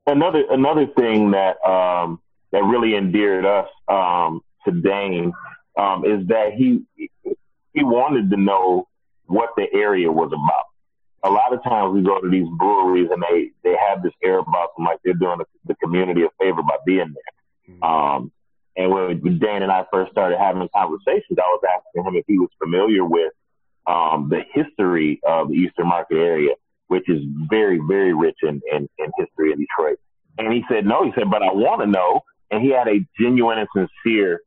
[0.08, 2.20] another another thing that um,
[2.52, 5.34] that really endeared us um, to Dayne
[5.78, 6.84] um, is that he
[7.74, 8.88] he wanted to know
[9.26, 10.66] what the area was about.
[11.24, 14.40] A lot of times we go to these breweries and they they have this air
[14.40, 17.90] about them like they're doing the, the community a favor by being there.
[17.90, 18.32] Um,
[18.78, 22.38] and when Dayne and I first started having conversations, I was asking him if he
[22.38, 23.32] was familiar with
[23.88, 26.54] um, the history of the Eastern Market area,
[26.88, 30.00] which is very, very rich in, in, in history in Detroit.
[30.38, 32.22] And he said, no, he said, but I want to know.
[32.52, 34.42] And he had a genuine and sincere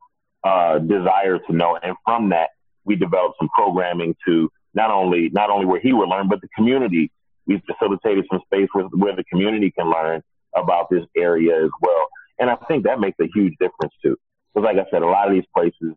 [0.44, 1.78] uh, desire to know.
[1.82, 2.50] And from that,
[2.84, 6.48] we developed some programming to not only not only where he would learn, but the
[6.56, 7.10] community.
[7.46, 10.22] We facilitated some space where, where the community can learn
[10.54, 12.06] about this area as well.
[12.38, 14.16] And I think that makes a huge difference too.
[14.54, 15.94] Because like I said, a lot of these places,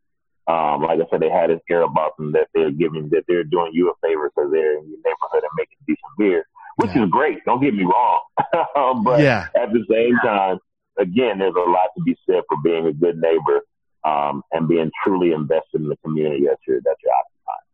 [0.47, 3.43] um, like I said, they had this air about them that they're giving, that they're
[3.43, 6.45] doing you a favor because they're in your neighborhood and making decent beer,
[6.77, 7.03] which Yeah.
[7.03, 7.43] is great.
[7.45, 8.19] Don't get me wrong.
[9.03, 9.47] but Yeah.
[9.55, 10.57] at the same time,
[10.97, 13.61] again, there's a lot to be said for being a good neighbor
[14.03, 17.65] um, and being truly invested in the community that you're that you're occupying.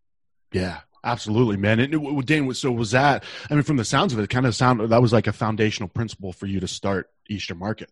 [0.51, 1.79] Yeah, absolutely, man.
[1.79, 3.23] And it, Dayne, so was that?
[3.49, 5.33] I mean, from the sounds of it, it kind of sound that was like a
[5.33, 7.89] foundational principle for you to start Eastern Market.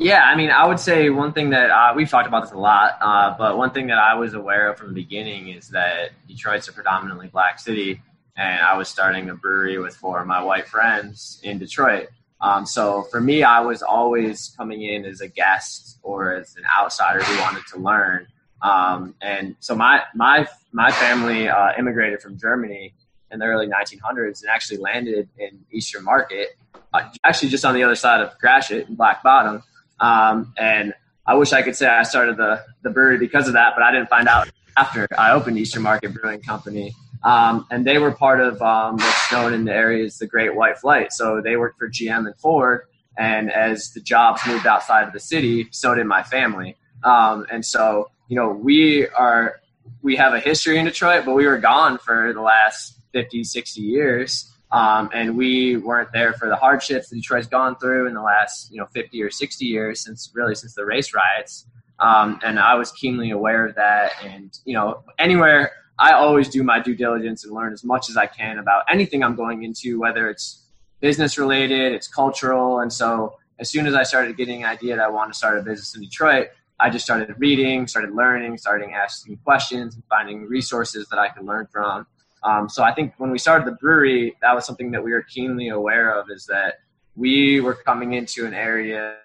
[0.00, 2.56] Yeah, I mean, I would say one thing that uh, we've talked about this a
[2.56, 6.10] lot, uh, but one thing that I was aware of from the beginning is that
[6.28, 8.00] Detroit's a predominantly black city,
[8.36, 12.10] and I was starting a brewery with four of my white friends in Detroit.
[12.40, 16.62] Um, so for me, I was always coming in as a guest or as an
[16.78, 18.28] outsider who wanted to learn.
[18.62, 22.94] Um, and so my my my family uh, immigrated from Germany
[23.32, 26.50] in the early 1900s and actually landed in Eastern Market,
[26.94, 29.64] uh, actually just on the other side of Gratiot in Black Bottom.
[30.00, 30.94] Um, and
[31.26, 33.92] I wish I could say I started the the brewery because of that, but I
[33.92, 36.94] didn't find out after I opened Eastern Market Brewing Company.
[37.24, 40.54] Um, and they were part of um, what's known in the area as the Great
[40.54, 41.12] White Flight.
[41.12, 42.82] So they worked for GM and Ford.
[43.16, 46.76] And as the jobs moved outside of the city, so did my family.
[47.02, 49.60] Um, and so, you know, we are,
[50.02, 53.80] we have a history in Detroit, but we were gone for the last 50, 60
[53.80, 54.52] years.
[54.70, 58.70] Um, and we weren't there for the hardships that Detroit's gone through in the last,
[58.70, 61.66] you know, 50 or 60 years since really since the race riots.
[62.00, 64.12] Um, and I was keenly aware of that.
[64.22, 68.16] And, you know, anywhere I always do my due diligence and learn as much as
[68.16, 70.64] I can about anything I'm going into, whether it's
[71.00, 72.80] business related, it's cultural.
[72.80, 75.58] And so as soon as I started getting an idea that I want to start
[75.58, 80.46] a business in Detroit, I just started reading, started learning, starting asking questions and finding
[80.46, 82.06] resources that I could learn from.
[82.42, 85.22] Um, so I think when we started the brewery, that was something that we were
[85.22, 86.80] keenly aware of is that
[87.16, 89.16] we were coming into an area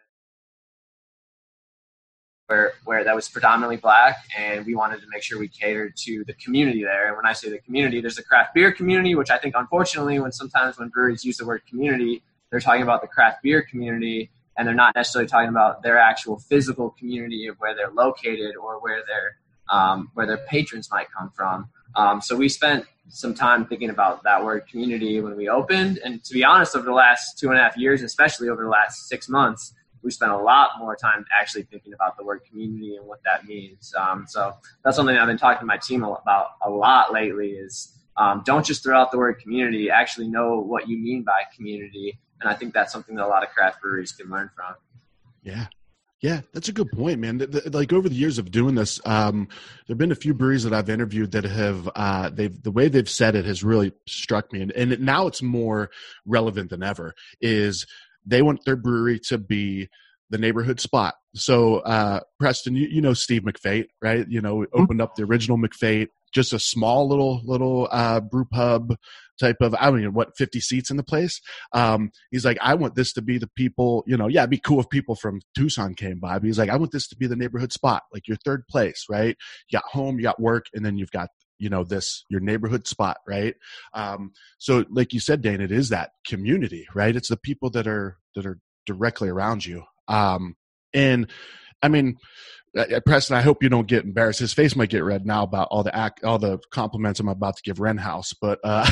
[2.47, 6.23] where where that was predominantly black, and we wanted to make sure we catered to
[6.26, 7.08] the community there.
[7.08, 10.19] And when I say the community, there's the craft beer community, which I think unfortunately,
[10.19, 14.30] when sometimes when breweries use the word community, they're talking about the craft beer community,
[14.58, 18.80] and they're not necessarily talking about their actual physical community of where they're located or
[18.80, 19.38] where their
[19.69, 21.69] um, where their patrons might come from.
[21.95, 26.23] Um, so we spent some time thinking about that word community when we opened, and
[26.23, 29.07] to be honest, over the last two and a half years, especially over the last
[29.07, 33.05] six months, we spent a lot more time actually thinking about the word community and
[33.05, 33.93] what that means.
[33.97, 37.97] Um, so that's something I've been talking to my team about a lot lately is
[38.17, 42.19] um, don't just throw out the word community, actually know what you mean by community.
[42.41, 44.75] And I think that's something that a lot of craft breweries can learn from.
[45.43, 45.67] Yeah.
[46.23, 47.39] Yeah, that's a good point, man.
[47.39, 49.49] The, the, like over the years of doing this, um,
[49.86, 53.09] there've been a few breweries that I've interviewed that have uh, they've the way they've
[53.09, 55.91] said it has really struck me, and, and now it's more
[56.25, 57.13] relevant than ever.
[57.41, 57.86] Is
[58.25, 59.89] they want their brewery to be
[60.29, 61.15] the neighborhood spot.
[61.36, 64.25] So, uh, Preston, you, you know Steve McFate, right?
[64.25, 64.81] You know, mm-hmm.
[64.81, 68.95] opened up the original McFate, just a small little little uh, brew pub
[69.39, 71.41] type of I don't know what 50 seats in the place.
[71.73, 74.57] Um, he's like, I want this to be the people, you know, yeah, it'd be
[74.57, 76.39] cool if people from Tucson came by.
[76.39, 79.05] But he's like, I want this to be the neighborhood spot, like your third place,
[79.09, 79.35] right?
[79.69, 82.87] You got home, you got work, and then you've got you know this your neighborhood
[82.87, 83.55] spot right
[83.93, 87.87] um, so like you said Dayne it is that community right it's the people that
[87.87, 90.55] are that are directly around you um,
[90.93, 91.29] and
[91.81, 92.17] i mean
[93.05, 94.39] Preston, I hope you don't get embarrassed.
[94.39, 97.63] His face might get red now about all the all the compliments I'm about to
[97.63, 98.89] give Wren House, but uh,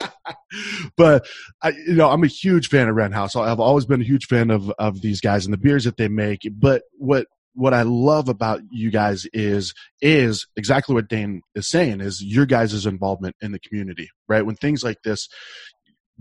[0.96, 1.26] but
[1.62, 3.36] I, you know, I'm a huge fan of Wren House.
[3.36, 6.08] I've always been a huge fan of of these guys and the beers that they
[6.08, 6.40] make.
[6.50, 12.00] But what what I love about you guys is is exactly what Dayne is saying
[12.00, 14.44] is your guys' involvement in the community, right?
[14.44, 15.28] When things like this,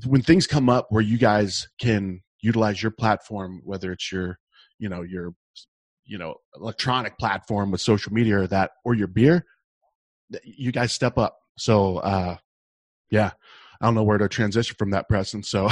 [0.06, 4.38] when things come up where you guys can utilize your platform, whether it's your,
[4.77, 5.34] you know, your,
[6.13, 9.47] you know, electronic platform with social media or that, or your beer,
[10.43, 11.39] you guys step up.
[11.58, 12.38] So, uh,
[13.10, 13.32] yeah,
[13.82, 15.41] I don't know where to transition from that, Preston.
[15.41, 15.69] So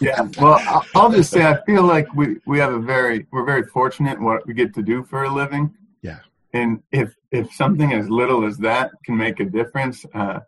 [0.00, 0.60] yeah, well,
[0.96, 4.44] I'll just say I feel like we we have a very we're very fortunate what
[4.48, 5.72] we get to do for a living.
[6.02, 6.18] Yeah,
[6.52, 10.40] and if if something as little as that can make a difference, uh,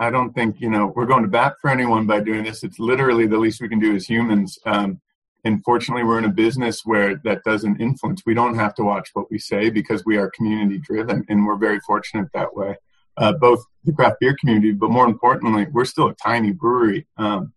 [0.00, 2.64] I, don't think you know we're going to bat for anyone by doing this.
[2.64, 4.58] It's literally the least we can do as humans.
[4.64, 5.00] Um,
[5.44, 8.22] and fortunately, we're in a business where that doesn't influence.
[8.26, 11.56] We don't have to watch what we say because we are community driven, and we're
[11.56, 12.76] very fortunate that way
[13.18, 17.06] uh, both the craft beer community, but more importantly, we're still a tiny brewery.
[17.16, 17.52] Um,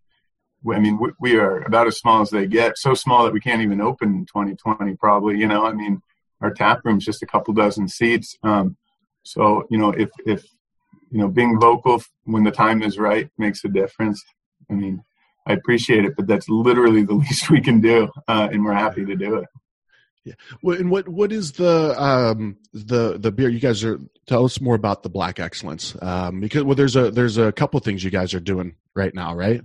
[0.71, 3.39] I mean, we, we, are about as small as they get, so small that we
[3.39, 5.37] can't even open in 2020, probably.
[5.37, 6.01] You know, I mean,
[6.41, 8.37] our tap room's just a couple dozen seats.
[8.43, 8.77] Um,
[9.23, 10.43] so, you know, if, if,
[11.11, 14.23] you know, being vocal when the time is right makes a difference.
[14.69, 15.03] I mean,
[15.47, 19.05] I appreciate it, but that's literally the least we can do, uh, and we're happy
[19.05, 19.45] to do it.
[20.23, 20.33] Yeah.
[20.61, 23.49] Well, and what what is the um the the beer?
[23.49, 27.09] You guys are tell us more about the Black Excellence um, because well, there's a
[27.09, 29.61] there's a couple things you guys are doing right now, right?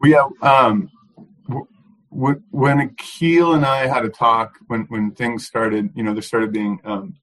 [0.00, 0.90] We have um,
[2.10, 6.22] w- when Akil and I had a talk when when things started, you know, there
[6.22, 7.16] started being um,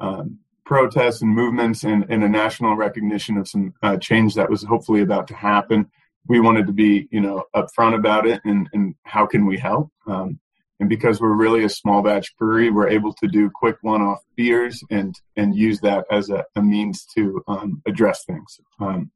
[0.00, 4.62] um, protests and movements and, and a national recognition of some uh, change that was
[4.62, 5.90] hopefully about to happen.
[6.28, 9.90] We wanted to be, you know, upfront about it and, and how can we help.
[10.06, 10.40] Um,
[10.80, 14.82] And because we're really a small batch brewery, we're able to do quick one-off beers
[14.90, 18.58] and and use that as a, a means to um, address things.
[18.80, 19.12] Um,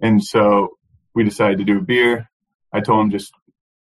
[0.00, 0.44] and so
[1.16, 2.30] we decided to do a beer.
[2.72, 3.32] I told him just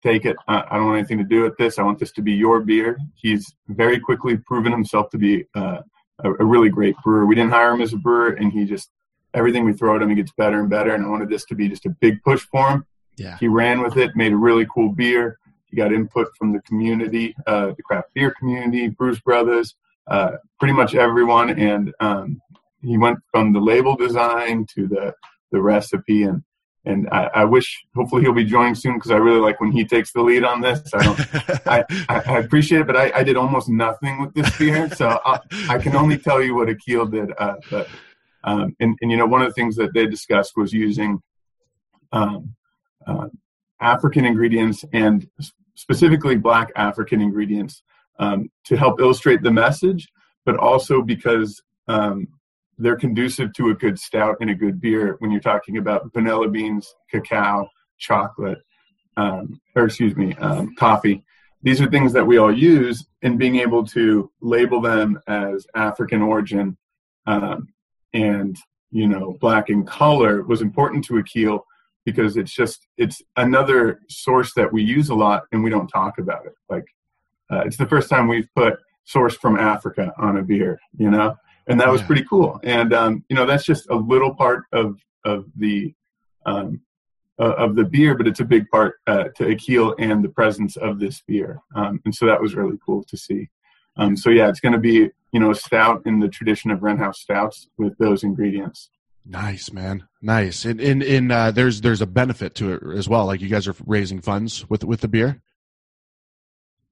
[0.03, 0.37] take it.
[0.49, 1.79] I, I don't want anything to do with this.
[1.79, 2.97] I want this to be your beer.
[3.15, 5.81] He's very quickly proven himself to be uh,
[6.25, 7.27] a, a really great brewer.
[7.27, 8.89] We didn't hire him as a brewer, and he just
[9.37, 10.95] everything we throw at him, he gets better and better.
[10.95, 12.87] And I wanted this to be just a big push for him.
[13.17, 13.37] Yeah.
[13.39, 15.39] He ran with it, made a really cool beer.
[15.67, 19.75] He got input from the community, uh, the craft beer community, Brewz Brothaz,
[20.07, 21.51] uh, pretty much everyone.
[21.51, 22.41] And um,
[22.83, 25.15] he went from the label design to the
[25.53, 26.43] the recipe, and
[26.85, 29.85] and I, I wish hopefully he'll be joining soon because I really like when he
[29.85, 30.83] takes the lead on this.
[30.95, 31.21] I don't,
[31.67, 35.41] I, I, appreciate it, but I, I did almost nothing with this beer, so I,
[35.69, 37.33] I can only tell you what Akil did.
[37.39, 37.89] Uh, but
[38.47, 41.21] um, and and you know one of the things that they discussed was using
[42.13, 42.55] um,
[43.07, 43.29] uh,
[43.81, 45.29] African ingredients and
[45.75, 47.83] specifically Black African ingredients
[48.19, 50.09] um, to help illustrate the message,
[50.47, 52.29] but also because um,
[52.79, 56.49] they're conducive to a good stout and a good beer when you're talking about vanilla
[56.49, 57.69] beans, cacao,
[57.99, 58.59] chocolate,
[59.17, 61.23] um, or excuse me, um, coffee.
[61.63, 66.23] These are things that we all use, and being able to label them as African
[66.23, 66.77] origin
[67.27, 67.69] um,
[68.17, 68.57] and
[68.91, 71.65] you know black in color was important to Akil
[72.05, 76.19] because it's just it's another source that we use a lot and we don't talk
[76.19, 76.55] about it.
[76.71, 76.87] Like
[77.51, 81.37] uh, it's the first time we've put source from Africa on a beer, you know,
[81.67, 82.59] and that was pretty cool.
[82.63, 85.95] And um, you know that's just a little part of of the
[86.47, 86.81] um,
[87.39, 90.77] uh, of the beer, but it's a big part uh, to Akil and the presence
[90.77, 91.61] of this beer.
[91.75, 93.51] Um, and so that was really cool to see.
[93.99, 96.83] Um, so yeah, it's going to be you know a stout in the tradition of
[96.83, 98.89] Wren House stouts with those ingredients.
[99.27, 100.09] Nice, man.
[100.23, 100.65] Nice.
[100.65, 103.27] And and, and uh, there's there's a benefit to it as well.
[103.27, 105.43] Like you guys are raising funds with with the beer.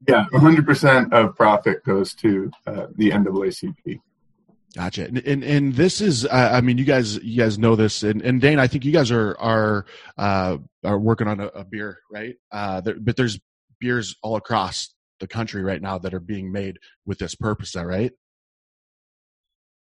[0.06, 4.00] Yeah, 100% of profit goes to uh, the NAACP.
[4.76, 5.06] Gotcha.
[5.06, 8.20] And and, and this is, uh, I mean, you guys you guys know this, and,
[8.20, 9.86] and Dayne, I think you guys are are
[10.18, 12.34] uh, are working on a, a beer, right?
[12.52, 13.40] Uh, there, but there's
[13.80, 17.72] beers all across the country right now that are being made with this purpose, is
[17.72, 18.12] that right?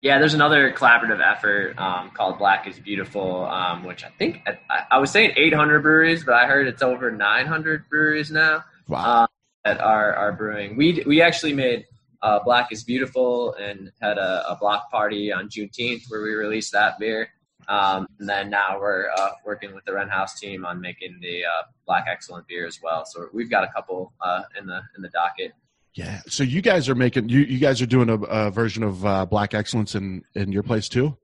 [0.02, 4.84] Yeah, there's another collaborative effort um, called Black is Beautiful, um, which I think I,
[4.92, 9.24] I was saying 800 breweries, but I heard it's over 900 breweries now Wow.
[9.24, 9.28] uh,
[9.66, 10.78] that are, are brewing.
[10.78, 11.86] We we actually made
[12.22, 16.72] uh, Black is Beautiful and had a, a block party on Juneteenth where we released
[16.72, 17.30] that beer.
[17.68, 21.44] Um, and then now we're uh, working with the Wren House team on making the
[21.44, 23.06] uh, Black Excellent beer as well.
[23.06, 25.52] So we've got a couple uh, in the in the docket.
[26.00, 26.22] Yeah.
[26.28, 29.26] So you guys are making you you guys are doing a, a version of uh,
[29.26, 31.18] Black Excellence in in your place too.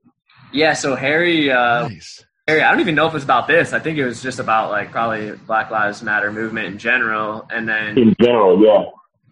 [0.52, 2.24] Yeah, so Harry uh, Nice.
[2.46, 3.72] Harry, I don't even know if it's about this.
[3.72, 7.66] I think it was just about like probably Black Lives Matter movement in general, and
[7.66, 8.84] then In general, yeah.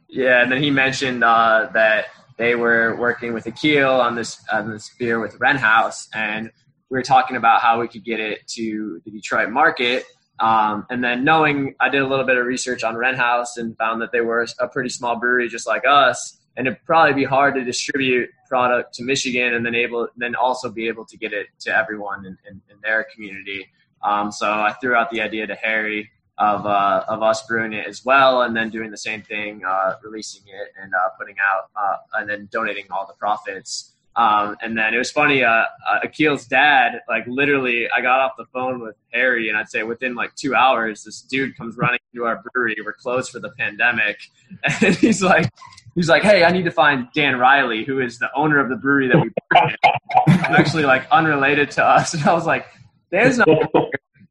[0.08, 2.06] yeah, and then he mentioned uh, that
[2.38, 6.50] they were working with Akil on this on this beer with Wren House, and
[6.90, 10.04] we were talking about how we could get it to the Detroit market.
[10.40, 13.76] Um, and then knowing I did a little bit of research on Wren House and
[13.78, 17.24] found that they were a pretty small brewery just like us, and it'd probably be
[17.24, 21.32] hard to distribute product to Michigan and then able then also be able to get
[21.32, 23.68] it to everyone in, in, in their community.
[24.02, 27.86] Um, so I threw out the idea to Harry of uh, of us brewing it
[27.86, 31.70] as well, and then doing the same thing, uh, releasing it and uh, putting out,
[31.76, 33.93] uh, and then donating all the profits.
[34.16, 35.42] Um, and then it was funny.
[35.42, 35.64] Uh, uh,
[36.04, 40.14] Akil's dad, like literally, I got off the phone with Harry, and I'd say within
[40.14, 42.76] like two hours, this dude comes running into our brewery.
[42.84, 44.18] We're closed for the pandemic,
[44.80, 45.50] and he's like,
[45.96, 48.76] he's like, "Hey, I need to find Dan Riley, who is the owner of the
[48.76, 49.60] brewery that we brew
[50.28, 52.66] in." actually like unrelated to us." And I was like,
[53.10, 53.48] "Dan's not."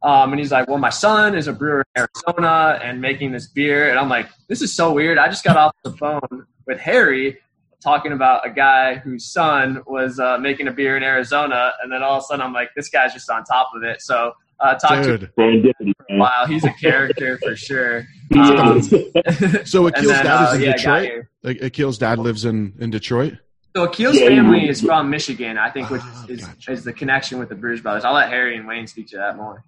[0.04, 3.48] Um, and he's like, "Well, my son is a brewer in Arizona and making this
[3.48, 6.78] beer." And I'm like, "This is so weird." I just got off the phone with
[6.78, 7.38] Harry
[7.84, 12.02] talking about a guy whose son was uh, making a beer in Arizona, and then
[12.02, 14.76] all of a sudden I'm like, "This guy's just on top of it." So uh,
[14.76, 15.32] talk to him Dude.
[15.38, 16.20] Serendipity, for a man.
[16.20, 16.46] while.
[16.48, 18.06] He's a character for sure.
[18.38, 18.82] Um.
[19.66, 21.04] So and Akil's then, dad uh, is in yeah, Detroit.
[21.06, 21.30] here.
[21.44, 23.34] Like Akil's dad lives in in Detroit.
[23.76, 24.70] So Akil's Yeah, family moved.
[24.72, 26.72] is from Michigan, I think, which Ah, is, gotcha.
[26.72, 28.04] is the connection with the Brewz Brothaz.
[28.06, 29.64] I'll let Harry and Wayne speak to that more.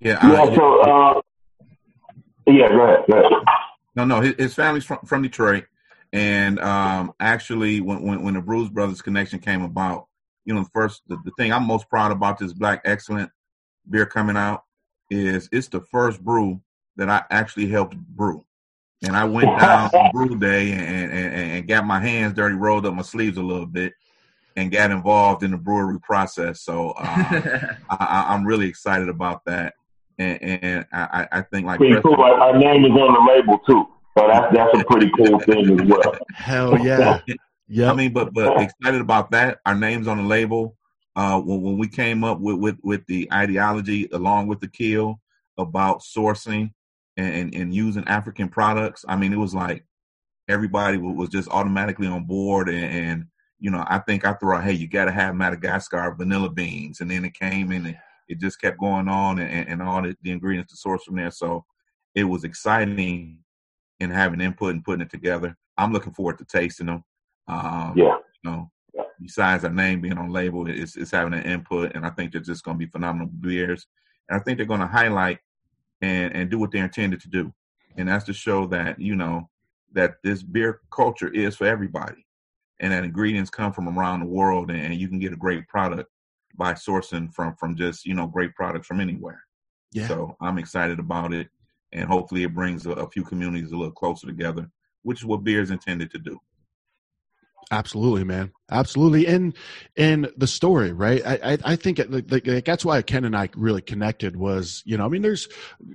[0.00, 1.20] Yeah, Yeah, I- so, uh,
[2.46, 3.04] yeah, go ahead.
[3.10, 3.32] Go ahead.
[3.96, 5.64] No, no, his, his family's from, from Detroit,
[6.12, 10.08] and um, actually, when, when when the Brewz Brothaz connection came about,
[10.44, 13.30] you know, the first the, the thing I'm most proud about this Black Excellent
[13.88, 14.64] beer coming out
[15.10, 16.60] is it's the first brew
[16.96, 18.44] that I actually helped brew,
[19.02, 22.84] and I went down on brew day and, and and got my hands dirty, rolled
[22.84, 23.94] up my sleeves a little bit,
[24.56, 26.60] and got involved in the brewery process.
[26.60, 29.74] So uh, I, I'm really excited about that,
[30.18, 32.20] and, and I, I think like cool.
[32.20, 33.88] Our, our name is on the label, too.
[34.16, 36.16] So that's that's a pretty cool thing as well.
[36.34, 37.20] Hell yeah.
[37.68, 37.90] Yeah.
[37.90, 39.60] I mean, but but excited about that.
[39.64, 40.76] Our names on the label.
[41.14, 45.20] Uh, when when we came up with with with the ideology along with Akil
[45.58, 46.70] about sourcing
[47.16, 49.84] and and using African products, I mean, it was like
[50.48, 53.26] everybody was just automatically on board and, and
[53.62, 57.00] you know, I think I threw out, hey, you got to have Madagascar vanilla beans,
[57.00, 57.96] and then it came and it,
[58.26, 61.30] it just kept going on, and, and all the, the, ingredients to source from there.
[61.30, 61.64] So
[62.16, 63.38] it was exciting
[64.02, 65.56] in having input and putting it together.
[65.78, 67.04] I'm looking forward to tasting them.
[67.48, 68.16] Um, yeah.
[68.42, 68.70] You know,
[69.20, 72.40] besides our name being on label, it's, it's having an input, and I think they're
[72.40, 73.86] just going to be phenomenal beers.
[74.28, 75.38] And I think they're going to highlight
[76.00, 77.52] and and do what they're intended to do,
[77.96, 79.48] and that's to show that you know
[79.94, 82.26] that this beer culture is for everybody
[82.80, 86.10] and that ingredients come from around the world and you can get a great product
[86.56, 89.42] by sourcing from from just you know great products from anywhere
[89.92, 90.06] yeah.
[90.08, 91.48] so i'm excited about it
[91.92, 94.68] and hopefully it brings a, a few communities a little closer together
[95.02, 96.38] which is what beer is intended to do
[97.72, 98.52] Absolutely, man.
[98.70, 99.26] Absolutely.
[99.26, 99.54] And
[99.96, 101.22] and the story, right?
[101.24, 104.82] I I, I think it, like, like, that's why Ken and I really connected was,
[104.84, 105.48] you know, I mean, there's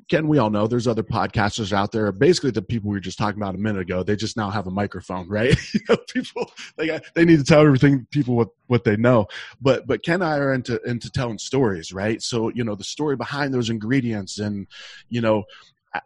[0.09, 2.11] Ken, we all know there's other podcasters out there.
[2.11, 4.65] Basically, the people we were just talking about a minute ago, they just now have
[4.65, 5.55] a microphone, right?
[6.13, 9.27] people like they need to tell everything people what what they know.
[9.61, 12.23] But but Ken and I are into into telling stories, right?
[12.23, 14.65] So you know, the story behind those ingredients, and
[15.09, 15.43] you know,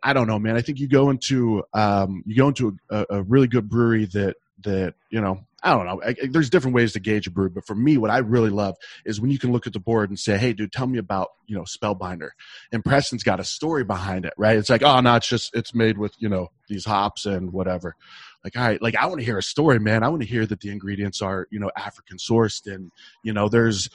[0.04, 0.56] I don't know, man.
[0.56, 4.36] I think you go into um, you go into a, a, really good brewery that
[4.64, 6.02] that you know I don't know.
[6.04, 8.76] I, there's different ways to gauge a brew, but for me, what I really love
[9.06, 11.30] is when you can look at the board and say, "Hey, dude, tell me about
[11.46, 12.30] you know Spellbinder."
[12.72, 14.58] And Preston's got a story behind it, right?
[14.58, 17.96] It's like, oh no, it's just it's made with you know these hops and whatever.
[18.44, 20.04] Like, all right, like I want to hear a story, man.
[20.04, 22.92] I want to hear that the ingredients are you know African sourced, and
[23.24, 23.90] you know there's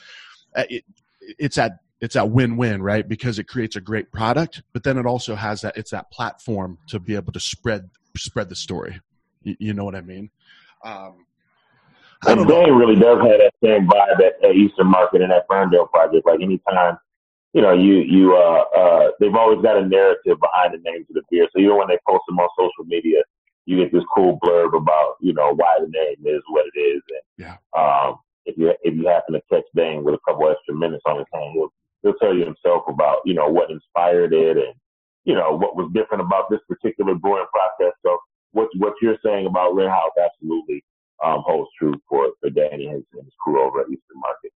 [0.54, 0.84] uh, it,
[1.20, 3.08] it's at it's that win-win, right?
[3.08, 6.78] Because it creates a great product, but then it also has that it's that platform
[6.88, 9.00] to be able to spread spread the story.
[9.42, 10.30] You, you know what I mean?
[10.84, 11.26] Um,
[12.26, 15.86] and Dayne really does have that same vibe at, at Eastern Market and at Ferndale
[15.86, 16.26] Project.
[16.26, 16.98] Like anytime,
[17.52, 21.14] you know, you you uh uh they've always got a narrative behind the names of
[21.14, 21.46] the beer.
[21.52, 23.22] So even when they post them on social media,
[23.66, 27.02] you get this cool blurb about you know why the name is what it is.
[27.08, 27.56] And yeah.
[27.78, 31.18] um, if you if you happen to catch Dayne with a couple extra minutes on
[31.18, 31.72] his hand, he'll
[32.06, 34.74] he'll tell you himself about you know what inspired it and
[35.24, 37.94] you know what was different about this particular brewing process.
[38.04, 38.18] So
[38.52, 40.84] what what you're saying about Wren House absolutely
[41.24, 44.52] um, holds true for, for Danny and his, crew over at Eastern Market.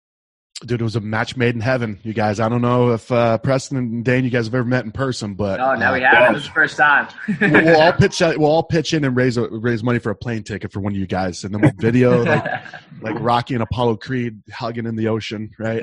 [0.65, 2.41] Dude, it was a match made in heaven, you guys.
[2.41, 5.33] I don't know if uh, Preston and Dayne, you guys have ever met in person,
[5.33, 6.31] but no, now uh, we have.
[6.31, 7.07] It was the first time.
[7.39, 8.19] we'll, we'll, all pitch.
[8.19, 10.91] We'll all pitch in and raise a, raise money for a plane ticket for one
[10.91, 12.63] of you guys, and then we'll video like,
[13.01, 15.81] like Rocky and Apollo Creed hugging in the ocean, right?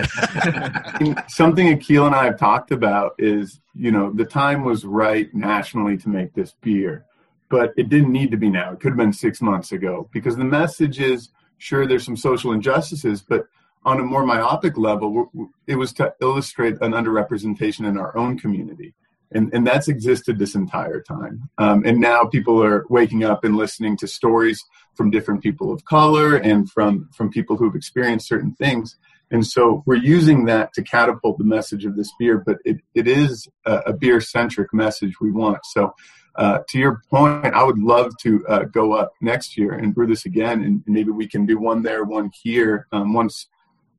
[1.28, 5.96] Something Akil and I have talked about is, you know, the time was right nationally
[5.98, 7.06] to make this beer
[7.48, 8.72] but it didn't need to be now.
[8.72, 12.52] It could have been six months ago because the message is sure there's some social
[12.52, 13.46] injustices, but
[13.86, 15.30] on a more myopic level,
[15.66, 18.92] it was to illustrate an underrepresentation in our own community.
[19.32, 21.48] And, and that's existed this entire time.
[21.58, 24.62] Um, and now people are waking up and listening to stories
[24.94, 28.96] from different people of color and from, from people who've experienced certain things.
[29.30, 33.08] And so we're using that to catapult the message of this beer, but it, it
[33.08, 35.58] is a, a beer centric message we want.
[35.64, 35.94] So
[36.36, 40.06] uh, to your point, I would love to uh, go up next year and brew
[40.06, 43.48] this again, and maybe we can do one there, one here, um, once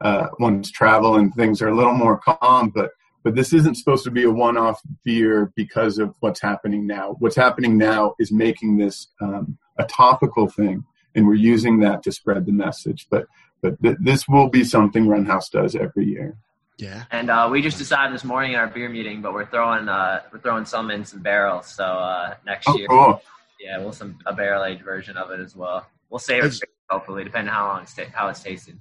[0.02, 2.70] uh, once travel and things are a little more calm.
[2.70, 2.92] But
[3.24, 7.18] but this isn't supposed to be a one-off beer because of what's happening now.
[7.20, 12.12] What's happening now is making this um, a topical thing, and we're using that to
[12.12, 13.08] spread the message.
[13.10, 13.26] But
[13.62, 16.38] but th- this will be something Wren House does every year.
[16.78, 17.06] Yeah.
[17.12, 20.22] And uh, we just decided this morning in our beer meeting, but we're throwing uh,
[20.32, 21.68] we're throwing some in some barrels.
[21.68, 23.22] So uh, next oh, year, cool.
[23.60, 25.88] yeah, we'll some a barrel aged version of it as well.
[26.10, 28.78] We'll save it hopefully, depending how long it's ta- how it's tasted.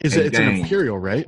[0.00, 0.26] Is it?
[0.26, 1.26] It's an imperial, right?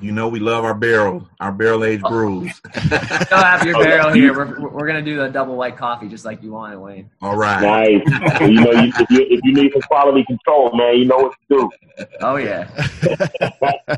[0.00, 2.10] You know we love our barrel, our barrel aged oh.
[2.10, 2.54] brews.
[2.76, 2.98] Still
[3.38, 4.34] have your oh, barrel here.
[4.34, 7.10] We're, we're gonna do the double white coffee just like you wanted, Wayne.
[7.22, 7.62] All right.
[7.62, 8.40] Nice.
[8.40, 11.32] you know, you, if, you, if you need some quality control, man, you know what
[11.32, 12.06] to do.
[12.20, 12.68] Oh yeah.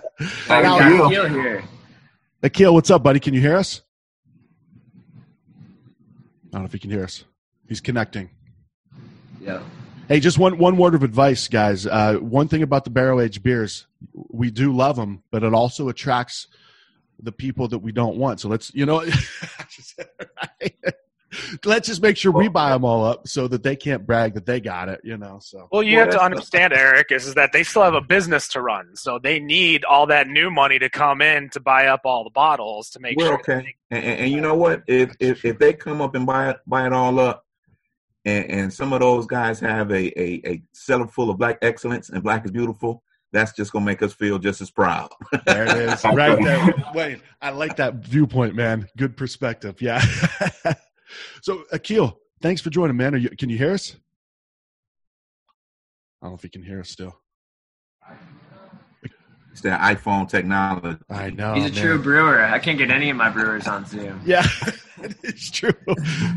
[0.49, 1.64] I got Akil here.
[2.43, 3.18] Akil, what's up, buddy?
[3.18, 3.83] Can you hear us?
[6.49, 7.24] I don't know if he can hear us.
[7.68, 8.31] He's connecting.
[9.41, 9.62] Yeah.
[10.09, 11.87] Hey, just one one word of advice, guys.
[11.87, 15.91] Uh, one thing about the barrel aged beers, we do love them, but it also
[15.91, 16.47] attracts
[17.23, 18.41] the people that we don't want.
[18.41, 19.05] So let's, you know,
[21.67, 24.47] let's just make sure we buy them all up so that they can't brag that
[24.47, 25.03] they got it.
[25.05, 25.41] You know.
[25.43, 28.01] So Well, you Well, have to understand, Eric, is, is that they still have a
[28.01, 31.89] business to run, so they need all that new money to come in to buy
[31.89, 33.41] up all the bottles to make We're sure.
[33.41, 33.75] okay.
[33.91, 34.85] And, and, and you know what?
[34.87, 37.45] If if if they come up and buy it buy it all up,
[38.25, 42.11] and, and some of those guys have a, a a cellar full of black excellence
[42.11, 43.03] and black is beautiful,
[43.33, 45.11] that's just gonna make us feel just as proud.
[45.47, 46.75] there it is, right there.
[46.95, 48.89] Wait, I like that viewpoint, man.
[48.97, 49.81] Good perspective.
[49.81, 50.03] Yeah.
[51.43, 53.14] so Akil, thanks for joining, man.
[53.14, 53.97] Are you, can you hear us?
[56.21, 57.14] I don't know if you can hear us still.
[59.59, 60.99] It's that iPhone technology.
[61.11, 61.55] I know.
[61.55, 61.83] He's a man.
[61.83, 62.45] true brewer.
[62.45, 64.21] I can't get any of my brewers on Zoom.
[64.25, 64.47] Yeah,
[65.25, 65.73] it's true.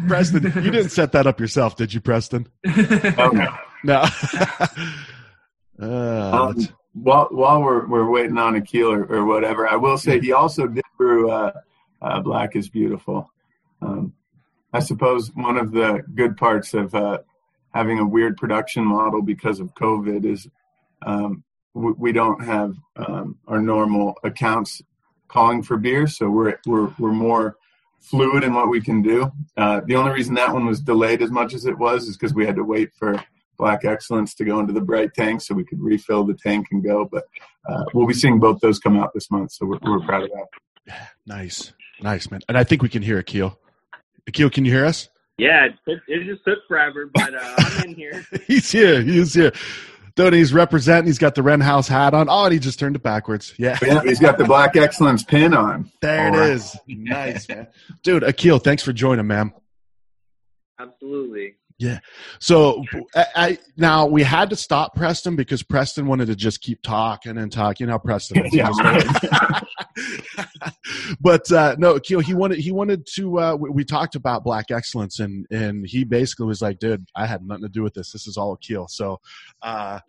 [0.07, 2.47] Preston, you didn't set that up yourself, did you, Preston?
[2.65, 3.45] Okay.
[3.83, 4.05] No.
[5.81, 10.19] uh, Um, while while we're we're waiting on Akil or, or whatever, I will say
[10.19, 11.51] he also did brew uh,
[12.01, 13.31] uh, Black is Beautiful.
[13.83, 14.13] Um,
[14.73, 17.19] I suppose one of the good parts of uh,
[17.73, 20.47] having a weird production model because of COVID is
[21.05, 21.43] um,
[21.73, 24.81] we, we don't have um, our normal accounts
[25.27, 27.57] calling for beer, so we're we're we're more
[27.99, 29.31] fluid in what we can do.
[29.55, 32.33] Uh, the only reason that one was delayed as much as it was is because
[32.33, 33.23] we had to wait for
[33.57, 36.83] Black Excellence to go into the bright tank so we could refill the tank and
[36.83, 37.05] go.
[37.05, 37.25] But
[37.69, 40.31] uh, we'll be seeing both those come out this month, so we're, we're proud of
[40.31, 41.09] that.
[41.25, 42.41] nice, nice, man.
[42.49, 43.57] And I think we can hear Akil.
[44.27, 45.09] Akil, can you hear us?
[45.37, 48.25] Yeah, it, took, it just took forever, but uh, I'm in here.
[48.47, 49.01] He's here.
[49.01, 49.51] He's here.
[50.15, 51.07] Dude, he's representing.
[51.07, 52.27] He's got the Wren House hat on.
[52.29, 53.53] Oh, and he just turned it backwards.
[53.57, 53.77] Yeah.
[53.81, 55.91] Yeah, he's got the Black Excellence pin on.
[56.01, 56.49] There it All right.
[56.51, 56.75] is.
[56.87, 57.67] Nice, man.
[58.03, 59.53] Dude, Akil, thanks for joining, man.
[60.79, 61.55] Absolutely.
[61.81, 61.97] Yeah.
[62.37, 62.83] So
[63.15, 67.39] I, I now we had to stop Preston because Preston wanted to just keep talking
[67.39, 67.85] and talking.
[67.85, 68.53] You know how Preston is.
[68.61, 68.69] Yeah,
[71.21, 73.39] but uh, no, Akil, he wanted he wanted to.
[73.39, 77.25] Uh, we, we talked about black excellence, and and he basically was like, "Dude, I
[77.25, 78.11] had nothing to do with this.
[78.11, 79.19] This is all Akil." So,
[79.63, 80.01] uh,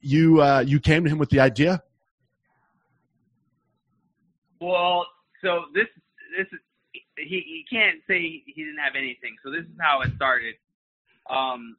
[0.00, 1.82] you uh, you came to him with the idea.
[4.60, 5.06] Well,
[5.42, 5.88] so this
[6.38, 6.60] this is
[6.92, 9.34] he he can't say he didn't have anything.
[9.42, 10.54] So this is how it started.
[11.30, 11.76] Um,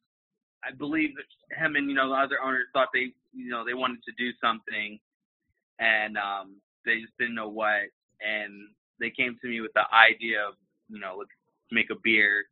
[0.63, 1.09] I believe
[1.57, 4.31] him and you know the other owners thought they you know they wanted to do
[4.41, 4.99] something,
[5.79, 7.89] and um, they just didn't know what.
[8.21, 10.53] And they came to me with the idea of
[10.89, 11.31] you know let's
[11.71, 12.45] make a beer,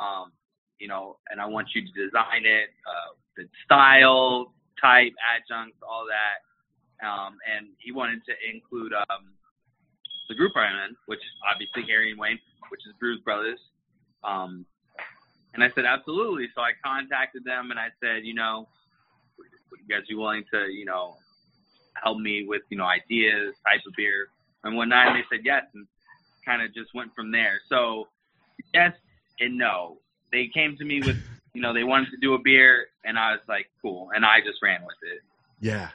[0.00, 0.32] um,
[0.78, 6.04] you know, and I want you to design it, uh, the style, type, adjuncts, all
[6.06, 6.44] that.
[7.06, 9.32] Um, and he wanted to include um,
[10.28, 12.38] the group I'm in, which obviously Harry and Wayne,
[12.70, 13.60] which is Brewz Brothaz.
[14.24, 14.66] Um,
[15.56, 16.48] and I said, absolutely.
[16.54, 18.68] So I contacted them and I said, you know,
[19.38, 21.16] would you guys be willing to, you know,
[22.02, 24.28] help me with, you know, ideas, type of beer
[24.62, 25.08] and whatnot?
[25.08, 25.86] And they said yes, and
[26.44, 27.60] kind of just went from there.
[27.68, 28.08] So
[28.72, 28.92] yes
[29.40, 29.98] and no.
[30.32, 31.16] They came to me with,
[31.54, 34.40] you know, they wanted to do a beer, and I was like, cool, and I
[34.40, 35.22] just ran with it.
[35.60, 35.88] Yeah,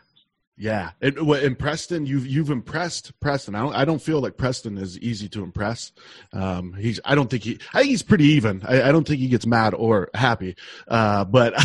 [0.62, 0.92] yeah.
[1.20, 3.56] Well, and Preston, you've you've impressed Preston.
[3.56, 5.92] I don't I don't feel like Preston is easy to impress.
[6.34, 8.62] Um, he's I don't think he I think he's pretty even.
[8.68, 10.56] I, I don't think he gets mad or happy.
[10.88, 11.56] Uh, but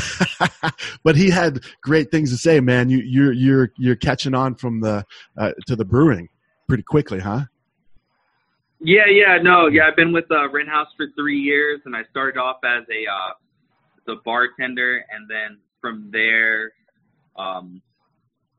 [1.05, 2.88] but he had great things to say, man.
[2.88, 5.05] You you're you're you're catching on from the
[5.36, 6.30] uh, to the brewing
[6.66, 7.42] pretty quickly, huh?
[8.80, 9.88] Yeah, yeah, no, yeah.
[9.88, 14.14] I've been with uh, House for three years, and I started off as a uh,
[14.14, 16.72] a bartender, and then from there,
[17.36, 17.82] um,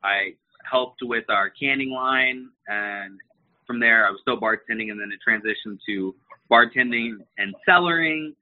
[0.02, 0.34] I
[0.70, 3.18] helped with our canning line, and
[3.66, 6.14] from there, I was still bartending, and then it transitioned to
[6.50, 8.34] bartending and cellaring,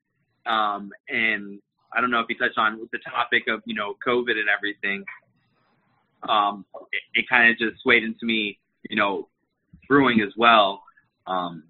[0.47, 1.61] um, and
[1.93, 5.05] I don't know if you touched on the topic of you know COVID and everything.
[6.29, 9.29] Um, it, it kind of just swayed into me, you know,
[9.89, 10.83] brewing as well.
[11.27, 11.65] Um,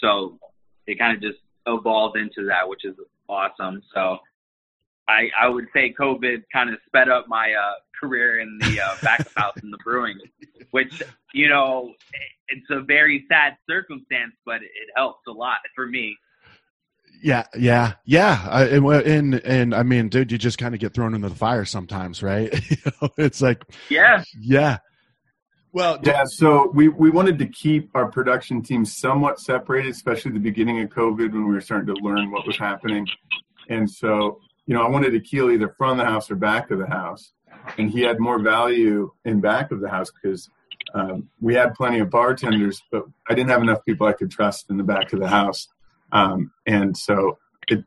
[0.00, 0.38] so
[0.86, 2.94] it kind of just evolved into that, which is
[3.28, 3.82] awesome.
[3.94, 4.18] So
[5.08, 8.96] I, I would say COVID kind of sped up my uh, career in the uh,
[9.02, 10.18] back of house in the brewing,
[10.72, 11.02] which,
[11.32, 11.92] you know,
[12.48, 16.16] it's a very sad circumstance, but it helps a lot for me.
[17.22, 18.46] Yeah, yeah, yeah.
[18.50, 21.34] I, and, and and I mean, dude, you just kind of get thrown into the
[21.34, 22.52] fire sometimes, right?
[22.70, 24.22] you know, it's like, Yeah.
[24.38, 24.78] yeah.
[25.72, 30.40] Well, Yeah, so we, we wanted to keep our production team somewhat separated, especially the
[30.40, 33.06] beginning of COVID when we were starting to learn what was happening.
[33.68, 36.70] And so, you know, I wanted to keel either front of the house or back
[36.70, 37.32] of the house.
[37.78, 40.48] And he had more value in back of the house because
[40.94, 44.70] um, we had plenty of bartenders, but I didn't have enough people I could trust
[44.70, 45.68] in the back of the house.
[46.12, 47.38] Um, and so
[47.68, 47.84] it,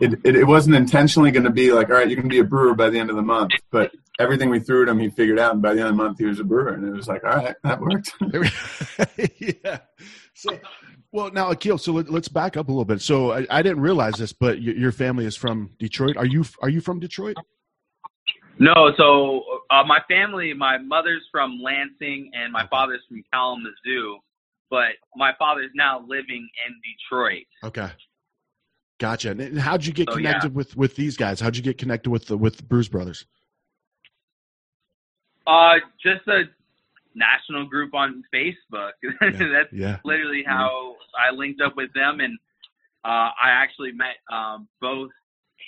[0.00, 2.40] it, it, it wasn't intentionally going to be like, all right, you're going to be
[2.40, 3.52] a brewer by the end of the month.
[3.70, 5.52] But everything we threw at him, he figured out.
[5.52, 6.72] And by the end of the month, he was a brewer.
[6.72, 8.12] And it was like, all right, that worked.
[9.64, 9.78] yeah.
[10.40, 10.58] So,
[11.12, 13.02] well, now Akil, so let, us back up a little bit.
[13.02, 16.16] So I, I didn't realize this, but your, your, family is from Detroit.
[16.16, 17.36] Are you are you from Detroit?
[18.58, 24.18] No, so uh, my family, my mother's from Lansing and my father's from Kalamazoo,
[24.70, 27.44] but my father's now living in Detroit.
[27.62, 27.90] Okay.
[28.98, 29.32] Gotcha.
[29.32, 30.56] And how'd you get So, connected yeah.
[30.56, 31.38] with with these guys?
[31.38, 33.26] How'd you get connected with the with the Brewz Brothaz?
[35.46, 36.44] Uh, just a
[37.14, 38.92] national group on Facebook.
[39.20, 39.98] That's yeah.
[40.04, 42.38] literally how I linked up with them, and
[43.04, 45.10] uh, I actually met um, both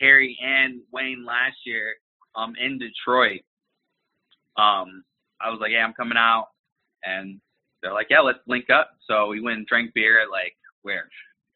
[0.01, 1.95] Harry and Wayne last year
[2.35, 3.43] um, in Detroit.
[4.57, 5.05] Um,
[5.41, 6.49] I was like, "Yeah, I'm coming out,"
[7.05, 7.41] and
[7.83, 11.09] they're like, "Yeah, let's link up." So we went and drank beer at like where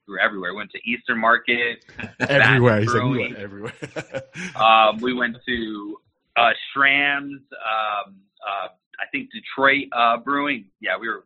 [0.07, 0.55] we were everywhere.
[0.55, 1.85] Went to Eastern Market,
[2.21, 2.81] Everywhere.
[2.81, 3.73] He's like, we went everywhere.
[4.57, 5.97] Um, we went to
[6.37, 8.17] uh, Schramm's, um,
[8.47, 8.69] uh,
[9.01, 10.67] I think Detroit uh, Brewing.
[10.81, 11.25] Yeah, we were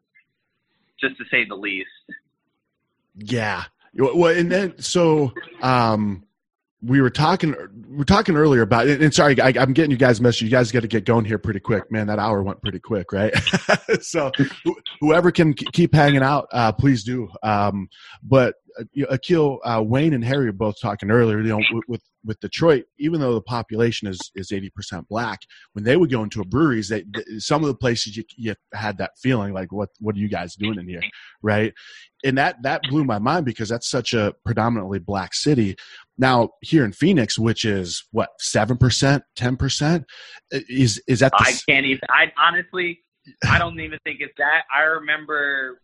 [1.00, 1.88] just to say the least.
[3.16, 3.64] Yeah.
[3.94, 6.24] Well, and then so um,
[6.82, 7.54] we were talking
[7.88, 10.42] we were talking earlier about and, sorry, I, I'm getting you guys message.
[10.42, 12.06] You guys got to get going here pretty quick, man.
[12.06, 13.34] That hour went pretty quick, right?
[14.00, 14.30] so
[14.66, 17.28] wh- whoever can keep hanging out, uh, please do.
[17.42, 17.88] Um,
[18.22, 18.54] but
[18.92, 21.40] you know, Akil, uh, Wayne, and Harry were both talking earlier.
[21.40, 25.40] You know, with, with with Detroit, even though the population is is eighty percent black,
[25.72, 28.54] when they would go into a breweries, they, th- some of the places you, you
[28.74, 31.02] had that feeling like, what what are you guys doing in here,
[31.42, 31.72] right?
[32.24, 35.76] And that that blew my mind because that's such a predominantly black city.
[36.18, 40.04] Now here in Phoenix, which is what seven percent, ten percent,
[40.50, 42.00] is is that the I can't even.
[42.10, 43.00] I honestly,
[43.48, 44.62] I don't even think it's that.
[44.74, 45.80] I remember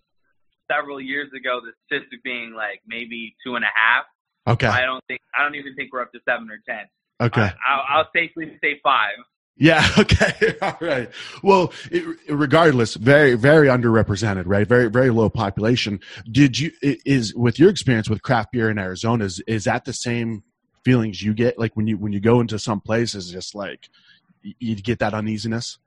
[0.70, 4.04] several years ago the statistic being like maybe two and a half.
[4.48, 4.66] Okay.
[4.68, 5.20] I don't think.
[5.36, 6.86] I don't even think we're up to seven or ten.
[7.20, 7.50] Okay.
[7.66, 9.16] I'll, I'll safely say five.
[9.56, 9.86] Yeah.
[9.98, 10.56] Okay.
[10.62, 11.10] All right.
[11.42, 14.66] Well, it, regardless, very, very underrepresented, right?
[14.66, 16.00] Very, very low population.
[16.30, 19.24] Did you is with your experience with craft beer in Arizona?
[19.24, 20.42] Is is that the same
[20.84, 23.30] feelings you get like when you when you go into some places?
[23.32, 23.88] Just like
[24.42, 25.78] you get that uneasiness.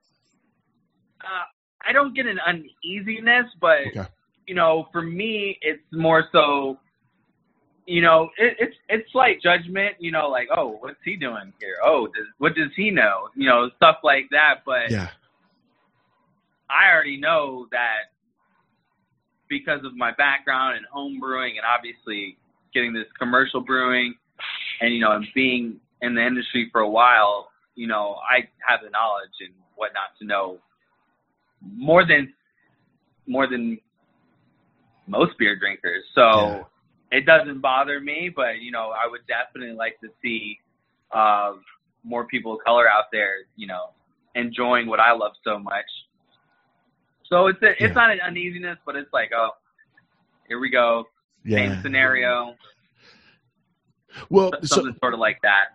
[1.21, 1.45] Uh,
[1.87, 4.07] I don't get an uneasiness, but Okay.
[4.49, 6.79] You know, for me, it's more so.
[7.85, 9.95] You know, it, it's it's like judgment.
[9.99, 11.75] You know, like oh, what's he doing here?
[11.85, 13.29] Oh, does, what does he know?
[13.35, 14.61] You know, stuff like that.
[14.65, 15.09] But Yeah.
[16.67, 18.09] I already know that
[19.49, 22.37] because of my background in home brewing and obviously
[22.73, 24.15] getting this commercial brewing
[24.81, 28.79] and you know and being in the industry for a while, you know, I have
[28.83, 30.57] the knowledge and whatnot to know
[31.61, 32.33] more than
[33.27, 33.79] more than
[35.09, 36.03] most beer drinkers.
[36.15, 36.67] So
[37.11, 40.59] it doesn't bother me, but you know, I would definitely like to see
[41.11, 41.53] uh,
[42.03, 43.89] more people of color out there, you know,
[44.35, 45.85] enjoying what I love so much.
[47.25, 49.49] So it's a, it's not an uneasiness, but it's like, oh,
[50.47, 51.05] here we go,
[51.43, 51.57] Yeah.
[51.57, 52.55] same scenario,
[54.29, 55.65] Well, so something sort of like that.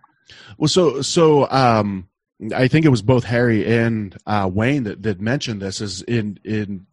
[0.59, 2.09] Well, so so um,
[2.55, 5.81] I think it was both Harry and uh, Wayne that, that mentioned this.
[5.81, 6.87] Is in in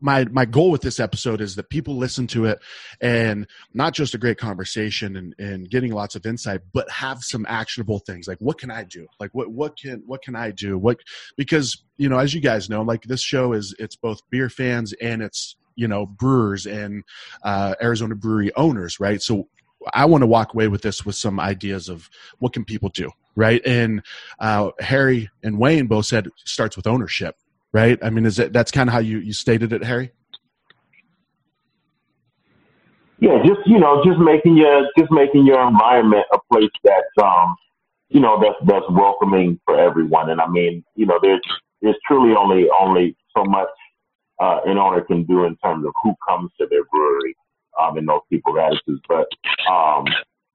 [0.00, 2.60] my my goal with this episode is that people listen to it
[3.00, 7.44] and not just a great conversation and, and getting lots of insight, but have some
[7.48, 9.06] actionable things like what can I do?
[9.18, 10.78] Like what what can what can I do?
[10.78, 10.98] What
[11.36, 14.92] because you know as you guys know, like this show is it's both beer fans
[14.94, 17.04] and it's you know brewers and
[17.42, 19.22] uh, Arizona brewery owners, right?
[19.22, 19.48] So
[19.94, 23.10] I want to walk away with this with some ideas of what can people do,
[23.36, 23.62] right?
[23.64, 24.02] And
[24.38, 27.36] uh, Harry and Wayne both said starts with ownership,
[27.72, 27.98] right?
[28.02, 30.12] I mean, is it that's kind of how you you stated it, Harry?
[33.20, 37.56] Yeah, just you know, just making your just making your environment a place that's um,
[38.08, 40.30] you know, that's that's welcoming for everyone.
[40.30, 41.40] And I mean, you know, there's
[41.82, 43.68] there's truly only only so much
[44.40, 47.36] uh, an owner can do in terms of who comes to their brewery
[47.80, 49.02] um, and those people's attitudes.
[49.08, 49.26] But
[49.70, 50.04] um,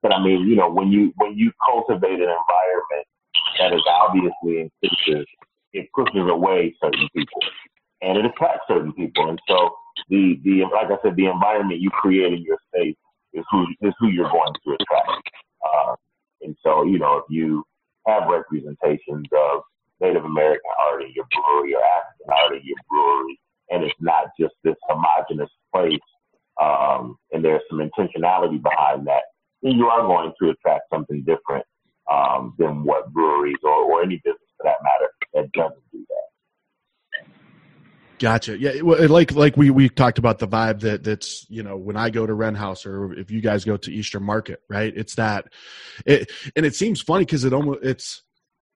[0.02, 3.06] but I mean, you know, when you when you cultivate an environment
[3.58, 5.26] that is obviously inclusive,
[5.74, 7.42] it pushes away certain people
[8.00, 9.28] and it attracts certain people.
[9.28, 9.74] And so
[10.08, 12.96] the the like I said, the environment you create in your space
[13.34, 15.30] is who is who you're going to attract.
[15.66, 15.94] Uh,
[16.42, 17.64] and so you know if you
[18.06, 19.62] have representations of
[20.00, 24.26] Native American art in your brewery or African art in your brewery, and it's not
[24.38, 25.98] just this homogenous place,
[26.60, 29.22] um, and there's some intentionality behind that,
[29.62, 31.64] then you are going to attract something different
[32.12, 36.24] um, than what breweries or, or any business for that matter that doesn't do that.
[38.18, 38.56] Gotcha.
[38.58, 42.10] Yeah, like like we we talked about the vibe that that's you know when I
[42.10, 44.92] go to Wren House or if you guys go to Eastern Market, right?
[44.96, 45.52] It's that,
[46.06, 48.23] it and it seems funny because it almost it's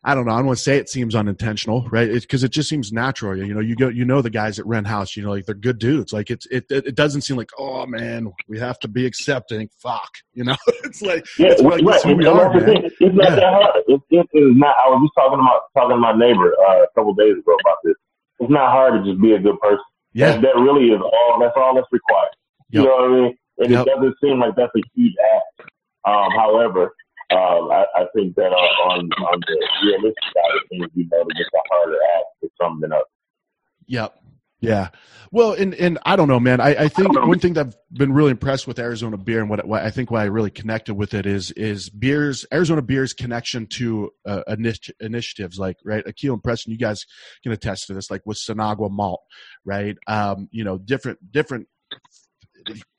[0.04, 0.32] I don't know.
[0.32, 2.08] I don't want to say it seems unintentional, right?
[2.10, 3.36] Because it, just seems natural.
[3.36, 5.56] You know, you go, you know, the guys at Wren House, you know, like they're
[5.56, 6.12] good dudes.
[6.12, 9.68] Like it's, it, it, doesn't seem like, oh man, we have to be accepting.
[9.82, 12.16] Fuck, you know, it's like, yeah, it's like, right.
[12.16, 12.56] we are.
[12.56, 13.34] It's not yeah.
[13.34, 13.82] that hard.
[13.88, 14.76] It, it is not.
[14.86, 17.78] I was just talking about talking to my neighbor uh, a couple days ago about
[17.82, 17.94] this.
[18.38, 19.84] It's not hard to just be a good person.
[20.12, 21.38] Yeah, that, that really is all.
[21.40, 22.30] That's all that's required.
[22.70, 22.82] Yep.
[22.82, 23.38] You know what I mean?
[23.58, 23.86] And yep.
[23.86, 25.68] it doesn't seem like that's a huge ask.
[26.04, 26.94] Um, however,
[27.30, 31.50] um, I, I, think that on, on the realistic side of things, you know, it's
[31.54, 33.06] a harder ask to sum it up.
[33.86, 34.14] Yep.
[34.60, 34.88] Yeah.
[35.30, 36.60] Well, and, and I don't know, man.
[36.60, 39.64] I, I think one thing that I've been really impressed with Arizona beer and what,
[39.66, 43.66] what I think why I really connected with it is, is beers, Arizona beer's connection
[43.74, 46.02] to uh, initi- initiatives like, right.
[46.06, 47.04] Akil and Preston, you guys
[47.42, 49.20] can attest to this, like with Sinagua malt,
[49.64, 49.96] right.
[50.08, 51.68] Um, you know, different, different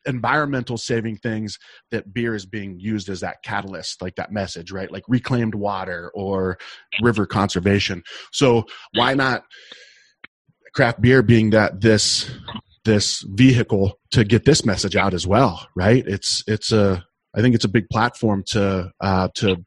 [0.05, 1.57] environmental saving things
[1.91, 4.91] that beer is being used as that catalyst like that message right?
[4.91, 6.57] Like reclaimed water or
[7.01, 8.03] river conservation.
[8.31, 9.43] So why not
[10.73, 12.29] craft beer being that this
[12.85, 16.03] this vehicle to get this message out as well right?
[16.07, 17.05] It's it's a
[17.35, 19.57] i think it's a big platform to uh to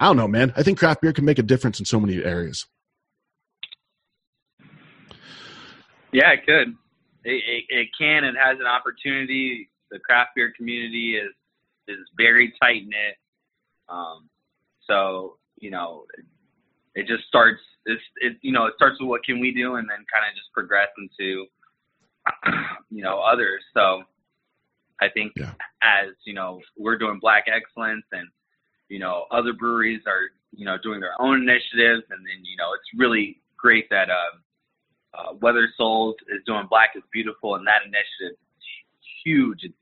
[0.00, 0.52] i don't know man.
[0.56, 2.66] I think craft beer can make a difference in so many areas.
[6.10, 6.74] Yeah it could
[7.24, 9.70] it, it, it can and has an opportunity.
[9.90, 11.32] The craft beer community is
[11.88, 13.16] is very tight knit.
[13.88, 14.28] Um,
[14.86, 16.24] so you know, it,
[17.00, 17.60] it just starts.
[17.86, 20.34] It's it you know it starts with what can we do, and then kind of
[20.36, 21.46] just progress into
[22.90, 23.62] you know others.
[23.74, 24.02] So
[25.00, 25.52] I think yeah.
[25.82, 28.28] as you know we're doing Black Excellence, and
[28.88, 32.72] you know other breweries are you know doing their own initiatives, and then you know
[32.74, 34.10] it's really great that.
[34.10, 34.38] Uh,
[35.14, 39.64] uh, Weathered Souls is doing Black is Beautiful, and that initiative is huge.
[39.64, 39.74] And,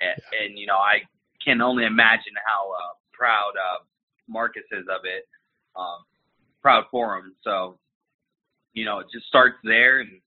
[0.00, 0.44] yeah.
[0.44, 1.00] and you know, I
[1.44, 3.84] can only imagine how uh, proud uh,
[4.28, 5.26] Marcus is of it.
[5.76, 6.04] Um,
[6.62, 7.34] proud for him.
[7.42, 7.78] So,
[8.72, 10.20] you know, it just starts there and,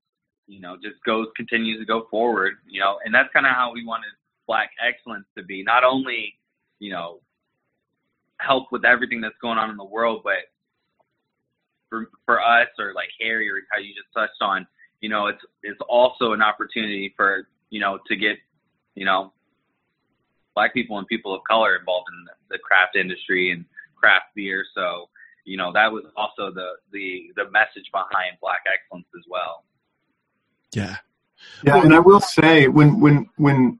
[0.47, 3.71] you know, just goes, continues to go forward, you know, and that's kind of how
[3.73, 4.09] we wanted
[4.45, 5.63] Black excellence to be.
[5.63, 6.35] Not only,
[6.79, 7.19] you know,
[8.39, 10.51] help with everything that's going on in the world, but
[11.95, 14.67] for for us or like Harry or how you just touched on,
[15.01, 18.37] you know, it's it's also an opportunity for you know to get
[18.95, 19.31] you know
[20.55, 23.65] black people and people of color involved in the, the craft industry and
[23.95, 24.65] craft beer.
[24.75, 25.09] So
[25.45, 29.63] you know that was also the the the message behind Black Excellence as well.
[30.73, 30.97] Yeah,
[31.63, 33.79] yeah, and I will say when when when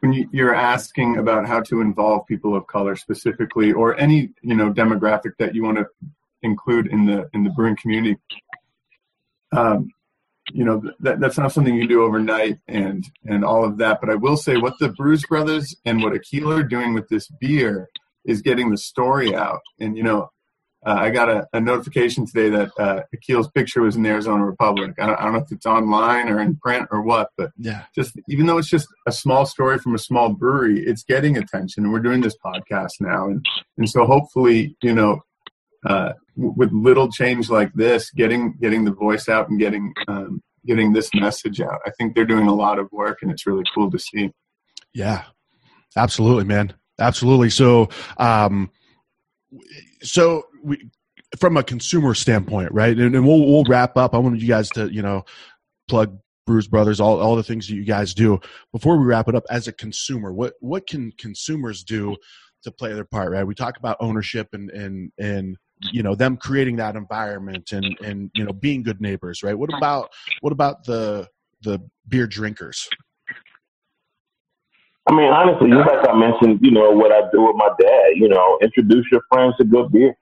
[0.00, 4.72] when you're asking about how to involve people of color specifically or any you know
[4.72, 5.86] demographic that you want to
[6.42, 8.18] include in the in the brewing community.
[9.52, 9.90] Um,
[10.52, 14.00] you know that, that's not something you do overnight and and all of that.
[14.00, 17.28] But I will say what the Brewz Brothaz and what Akil are doing with this
[17.40, 17.88] beer
[18.24, 19.60] is getting the story out.
[19.78, 20.30] And you know,
[20.84, 24.44] uh, I got a, a, notification today that uh, Akil's picture was in the Arizona
[24.44, 24.94] Republic.
[24.98, 27.84] I don't, I don't, know if it's online or in print or what, but yeah,
[27.94, 31.84] just even though it's just a small story from a small brewery, it's getting attention.
[31.84, 33.44] And we're doing this podcast now, and
[33.76, 35.20] and so hopefully, you know,
[35.86, 40.92] uh, with little change like this, getting getting the voice out and getting um, getting
[40.92, 43.90] this message out, I think they're doing a lot of work, and it's really cool
[43.90, 44.30] to see.
[44.92, 45.24] Yeah,
[45.96, 47.50] absolutely, man, absolutely.
[47.50, 48.70] So, um,
[50.02, 50.90] so we
[51.38, 52.96] from a consumer standpoint, right?
[52.96, 54.14] And, and we'll we'll wrap up.
[54.14, 55.24] I wanted you guys to you know
[55.88, 56.18] plug
[56.48, 58.40] Brewz Brothaz, all, all the things that you guys do.
[58.72, 62.16] Before we wrap it up, as a consumer, what what can consumers do
[62.64, 63.30] to play their part?
[63.32, 63.46] Right?
[63.46, 68.30] We talk about ownership and and and you know them creating that environment and and
[68.34, 69.58] you know being good neighbors right?
[69.58, 70.10] What about
[70.40, 71.28] what about the
[71.62, 72.88] the beer drinkers?
[75.06, 78.10] I mean honestly just like i mentioned you know what i do with my dad
[78.14, 80.14] you know introduce your friends to good beer.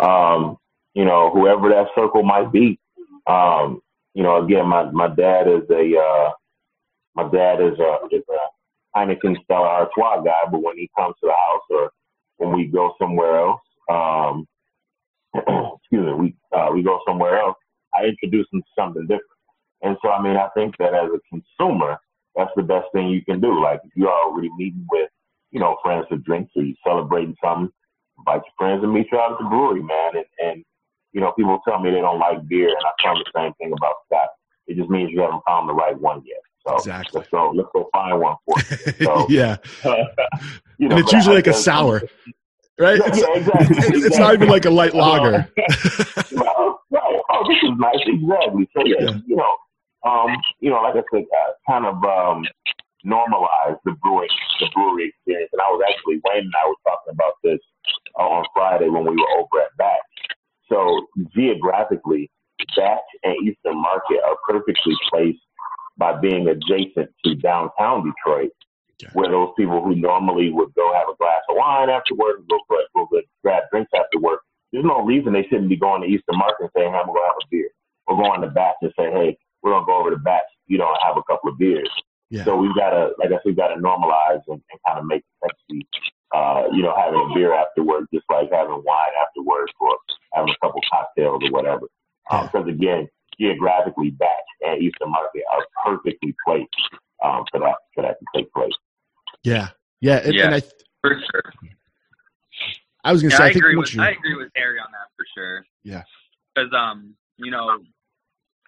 [0.00, 0.56] Um
[0.94, 2.78] you know whoever that circle might be.
[3.26, 3.80] Um
[4.14, 6.30] you know again my my dad is a uh
[7.14, 8.38] my dad is a is a
[8.96, 11.90] Heineken Stella Artois guy, but when he comes to the house or
[12.36, 14.46] when we go somewhere else, um,
[15.78, 17.56] excuse me, we uh, we go somewhere else,
[17.94, 19.24] I introduce them to something different.
[19.82, 21.98] And so, I mean, I think that as a consumer,
[22.34, 23.62] that's the best thing you can do.
[23.62, 25.08] Like if you're already meeting with,
[25.50, 27.70] you know, friends for drinks or you're celebrating something,
[28.18, 30.16] invite your friends and meet you out at the brewery, man.
[30.16, 30.64] And, and
[31.12, 33.52] you know, people tell me they don't like beer, and I tell them the same
[33.54, 34.28] thing about Scott.
[34.66, 36.38] It just means you haven't found the right one yet.
[36.66, 37.18] So exactly.
[37.18, 39.06] let's go, let's go find one for you.
[39.06, 39.56] So, yeah.
[40.78, 42.02] you know, and it's usually like a sour
[42.78, 43.00] right?
[43.04, 43.76] It's, yeah, exactly.
[43.78, 45.48] it's, it's not even like a light lager.
[46.38, 47.20] Uh, right.
[47.30, 47.98] Oh, this is nice.
[48.06, 48.68] Exactly.
[48.76, 49.16] So yeah, yeah.
[49.26, 49.56] you know,
[50.04, 52.44] um, you know, like I said, uh, kind of um,
[53.04, 54.28] normalize the brewing,
[54.60, 55.50] the brewery experience.
[55.52, 57.58] And I was actually Wayne and I were talking about this
[58.18, 59.98] uh, on Friday when we were over at Batch.
[60.68, 62.30] So geographically,
[62.76, 65.40] Batch and Eastern Market are perfectly placed
[65.96, 68.52] by being adjacent to downtown Detroit,
[69.12, 72.58] where those people who normally would go have a glass of wine after work, go,
[72.68, 74.40] go, go grab drinks after work,
[74.72, 77.16] there's no reason they shouldn't be going to Eastern Market and saying, hey, I'm going
[77.16, 77.70] to go have a beer.
[78.06, 80.78] Or going to Batch and say, hey, we're going to go over to Batch, you
[80.78, 81.90] know, and have a couple of beers.
[82.30, 82.44] Yeah.
[82.44, 85.06] So we've got to, like I said, we've got to normalize and, and kind of
[85.06, 85.86] make sexy,
[86.34, 89.96] uh, you know, having a beer after work, just like having wine after work or
[90.34, 91.88] having a couple of cocktails or whatever.
[92.30, 93.08] Because um, again,
[93.40, 94.28] geographically, Batch
[94.60, 96.68] and Eastern Market are perfectly placed
[97.24, 98.72] um, for that for that to take place.
[99.44, 99.68] Yeah,
[100.00, 100.60] yeah, and, yeah, and I,
[101.00, 101.52] for sure.
[103.04, 104.78] I was gonna Yeah, say, I, I, think agree with you- I agree with Harry
[104.78, 105.64] on that for sure.
[105.84, 106.02] yeah,
[106.54, 107.78] Because um, you know,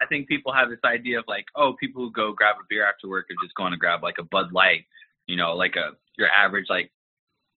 [0.01, 2.87] I think people have this idea of like, oh, people who go grab a beer
[2.87, 4.85] after work are just going to grab like a Bud Light,
[5.27, 6.91] you know, like a your average like,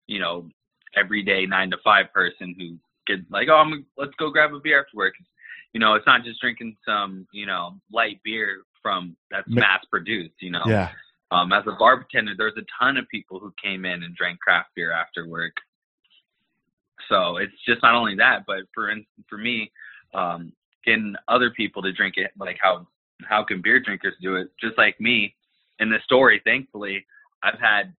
[0.06, 0.48] you know,
[0.96, 4.80] everyday nine to five person who gets like, oh, I'm let's go grab a beer
[4.80, 5.14] after work.
[5.72, 10.34] You know, it's not just drinking some, you know, light beer from that's mass produced.
[10.40, 10.90] You know, yeah,
[11.30, 14.70] um, as a bartender, there's a ton of people who came in and drank craft
[14.74, 15.52] beer after work.
[17.08, 18.92] So it's just not only that, but for
[19.28, 19.70] for me,
[20.14, 20.52] um,
[20.84, 22.86] getting other people to drink it, like how
[23.22, 24.48] how can beer drinkers do it?
[24.60, 25.34] Just like me
[25.80, 27.04] in the story, thankfully,
[27.42, 27.94] I've had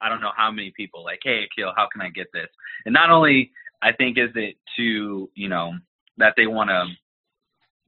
[0.00, 2.48] I don't know how many people like, hey, Akil, how can I get this?
[2.84, 3.50] And not only
[3.82, 5.74] I think is it to you know
[6.16, 6.86] that they want to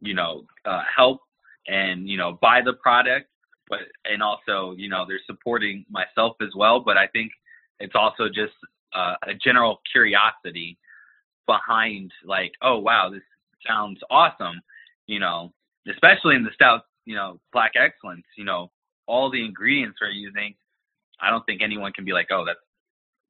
[0.01, 1.21] you know uh, help
[1.69, 3.29] and you know buy the product,
[3.71, 6.81] but and also you know they're supporting myself as well.
[6.81, 7.33] But I think
[7.79, 8.53] it's also just
[8.95, 10.77] uh, a general curiosity
[11.47, 13.23] behind like, oh wow, this
[13.67, 14.61] sounds awesome,
[15.07, 15.53] you know,
[15.89, 18.71] especially in the stout, you know, black excellence, you know,
[19.07, 20.55] all the ingredients we're using.
[21.21, 22.59] I don't think anyone can be like, oh, that's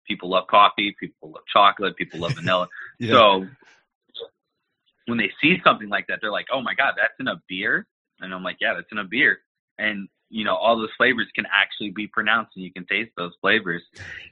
[0.07, 2.69] people love coffee, people love chocolate, people love vanilla.
[2.99, 3.13] Yeah.
[3.13, 3.47] So
[5.07, 7.87] when they see something like that, they're like, oh my god, that's in a beer,
[8.21, 9.39] and I'm like, yeah, that's in a beer,
[9.79, 13.33] and you know, all those flavors can actually be pronounced, and you can taste those
[13.41, 13.83] flavors,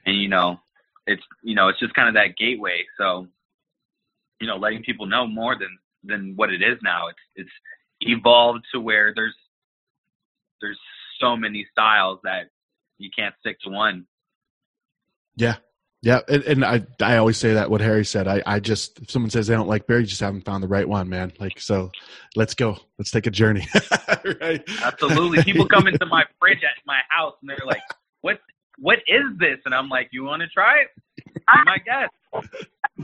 [0.05, 0.59] and you know,
[1.05, 2.85] it's you know, it's just kind of that gateway.
[2.97, 3.27] So,
[4.39, 7.09] you know, letting people know more than than what it is now.
[7.09, 7.51] It's it's
[8.01, 9.35] evolved to where there's
[10.61, 10.79] there's
[11.19, 12.49] so many styles that
[12.97, 14.05] you can't stick to one.
[15.35, 15.55] yeah,
[16.01, 16.19] yeah.
[16.27, 18.27] And, and I I always say that what Harry said.
[18.27, 20.67] I I just if someone says they don't like beer, you just haven't found the
[20.67, 21.33] right one, man.
[21.39, 21.91] Like so,
[22.35, 22.77] let's go.
[22.97, 23.67] Let's take a journey.
[24.41, 24.63] right?
[24.81, 25.43] Absolutely.
[25.43, 27.81] People come into my fridge at my house and they're like,
[28.21, 28.39] "What?
[28.77, 30.87] What is this?" And I'm like, "You want to try it?
[31.25, 32.13] Be my guest."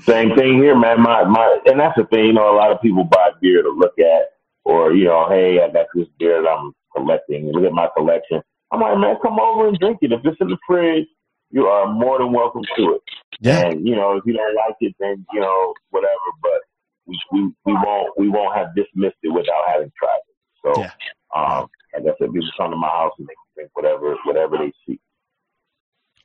[0.04, 1.02] Same thing here, man.
[1.02, 2.26] My my, and that's the thing.
[2.26, 4.32] You know, a lot of people buy beer to look at,
[4.64, 7.52] or you know, hey, I got this beer that I'm collecting.
[7.52, 8.42] Look at my collection.
[8.72, 10.12] I'm like, man, come over and drink it.
[10.12, 11.08] If it's in the fridge,
[11.52, 13.02] you are more than welcome to it.
[13.40, 13.68] Yeah.
[13.68, 16.12] And you know, if you don't like it, then you know, whatever.
[16.42, 16.62] But
[17.06, 20.36] we we, we won't we won't have dismissed it without having tried it.
[20.76, 20.92] So, Yeah.
[21.36, 24.58] um, like I said, people come to my house and they can drink whatever whatever
[24.58, 25.00] they see.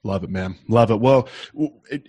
[0.02, 0.56] Love it, man.
[0.66, 0.98] Love it.
[0.98, 1.28] Well,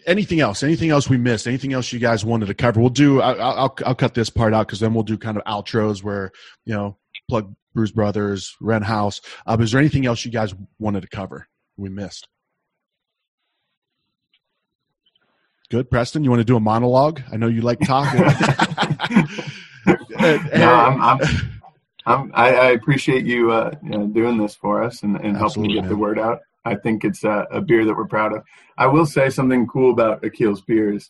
[0.06, 0.64] anything else?
[0.64, 1.46] Anything else we missed?
[1.46, 2.80] Anything else you guys wanted to cover?
[2.80, 3.20] We'll do.
[3.20, 6.02] I- I'll I'll, I'll cut this part out because then we'll do kind of outros
[6.02, 6.32] where
[6.64, 6.98] you know
[7.30, 9.20] plug Brewz Brothaz, Wren House.
[9.46, 12.28] Uh, is there anything else you guys wanted to cover we missed?
[15.72, 16.26] Good, Preston.
[16.26, 17.22] You want to do a monologue?
[17.32, 18.22] I know you like talking.
[18.22, 19.38] Uh,
[20.54, 21.20] no, I'm, I'm,
[22.06, 25.64] I'm, I, I appreciate you, uh, you know, doing this for us and, and helping
[25.64, 26.40] Absolutely, to get the word out.
[26.66, 28.44] I think it's a, a beer that we're proud of.
[28.78, 31.10] I will say something cool about Akil's beer is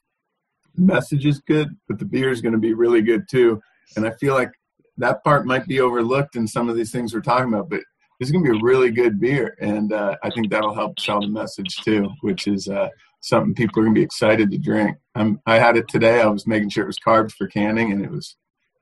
[0.76, 3.60] the message is good, but the beer is going to be really good too.
[3.96, 4.52] And I feel like
[4.98, 7.82] that part might be overlooked in some of these things we're talking about, but
[8.20, 9.58] it's going to be a really good beer.
[9.60, 12.90] And uh, I think that'll help sell the message too, which is uh,
[13.22, 14.98] something people are going to be excited to drink.
[15.16, 16.22] I'm, I had it today.
[16.22, 18.36] I was making sure it was carbs for canning and it was,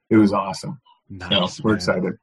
[0.09, 0.79] it was awesome.
[1.09, 1.77] Nice, So we're man.
[1.77, 2.13] excited.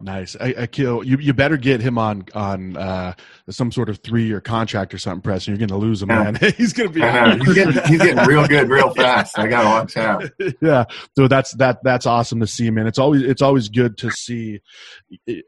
[0.00, 0.36] Nice.
[0.40, 1.18] I, I kill you.
[1.18, 3.14] You better get him on on uh,
[3.50, 5.52] some sort of three year contract or something, Preston.
[5.54, 6.30] You're going to lose him, Yeah.
[6.30, 6.34] man.
[6.56, 7.00] he's going to be.
[7.44, 9.36] He's getting, he's getting real good real fast.
[9.36, 10.30] I got to watch out.
[10.60, 10.84] yeah.
[11.16, 11.82] So that's that.
[11.82, 12.86] That's awesome to see, man.
[12.86, 14.60] It's always it's always good to see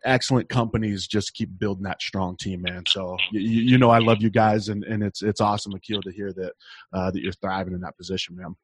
[0.05, 2.83] excellent companies just keep building that strong team, man.
[2.89, 6.11] So you, you know I love you guys, and, and it's it's awesome, Akil, to
[6.11, 6.53] hear that
[6.93, 8.57] uh, that you're thriving in that position, man.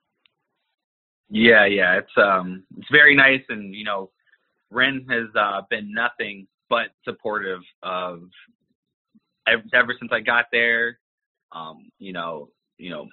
[1.30, 4.10] Yeah, yeah, it's um, it's very nice, and you know,
[4.70, 8.22] Ren has uh, been nothing but supportive of
[9.46, 10.98] ever, ever since I got there.
[11.52, 13.08] Um, you know, you know,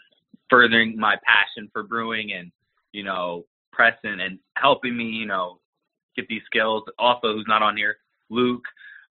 [0.49, 2.51] furthering my passion for brewing, and
[2.91, 5.59] you know, Preston and helping me, you know,
[6.15, 6.83] get these skills.
[6.97, 7.97] Also, who's not on here,
[8.29, 8.63] Luke.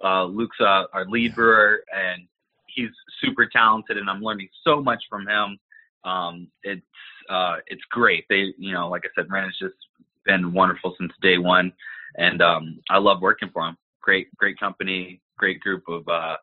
[0.03, 2.27] Uh, Luke's uh, our lead brewer, and
[2.67, 2.91] he's
[3.21, 5.59] super talented, and I'm learning so much from him.
[6.05, 6.83] Um, it's
[7.31, 8.25] uh, it's great.
[8.29, 9.77] They, you know, like I said, Ren has just
[10.25, 11.73] been wonderful since day one,
[12.17, 13.77] and um, I love working for them.
[14.01, 16.37] Great, great company, great group of uh,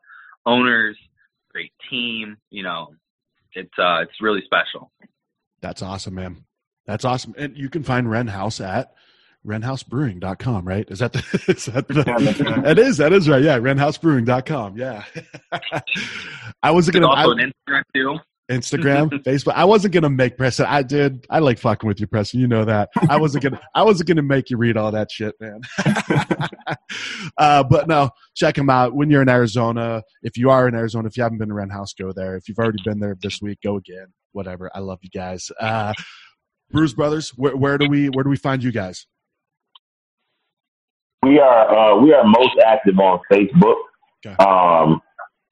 [0.46, 0.98] owners,
[1.52, 2.38] great team.
[2.50, 2.90] You know,
[3.54, 4.92] it's uh, it's really special.
[5.62, 6.46] That's awesome, man.
[6.86, 7.36] That's awesome.
[7.38, 8.94] And you can find Wren House at
[9.46, 10.86] wrenhousebrewing.com, right?
[10.90, 13.42] Is that the, is that the, Yeah, that is, that is right.
[13.42, 13.60] Yeah.
[13.60, 14.78] wrenhousebrewing.com.
[14.78, 15.04] Yeah.
[16.64, 18.18] I wasn't going to, also an Instagram too.
[18.50, 19.54] Instagram, Facebook.
[19.54, 20.66] I wasn't gonna make Preston.
[20.68, 21.26] I did.
[21.30, 22.40] I like fucking with you, Preston.
[22.40, 22.90] You know that.
[23.10, 23.60] I wasn't gonna.
[23.76, 25.62] I wasn't gonna make you read all that shit, man.
[27.38, 30.04] uh, but no, check them out when you're in Arizona.
[30.24, 32.36] If you are in Arizona, if you haven't been to Wren House, go there.
[32.36, 34.08] If you've already been there this week, go again.
[34.32, 34.72] Whatever.
[34.74, 35.52] I love you guys.
[35.60, 35.94] Uh,
[36.74, 39.06] Brewz Brothaz, where, where do we where do we find you guys?
[41.24, 43.76] We are uh, we are most active on Facebook.
[44.40, 45.02] Um,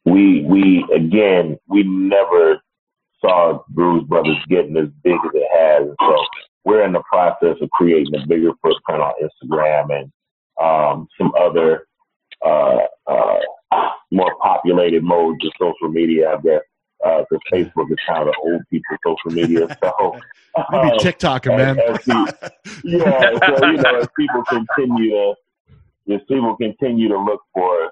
[0.06, 2.60] we we again we never
[3.22, 6.16] saw Brewz Brothaz getting as big as it has, so
[6.66, 10.12] we're in the process of creating a bigger footprint on Instagram and
[10.62, 11.88] um, some other
[12.46, 13.40] uh, uh,
[14.12, 16.62] more populated modes of social media, I guess.
[17.00, 20.16] Because Facebook is kind of the old people social media, so
[20.74, 21.80] You be um, TikToking, man.
[21.80, 22.52] as the-
[22.84, 25.34] yeah, so you know, as people continue to,
[26.14, 27.92] as people continue to look for,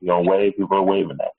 [0.00, 1.32] you know, wave people are waving at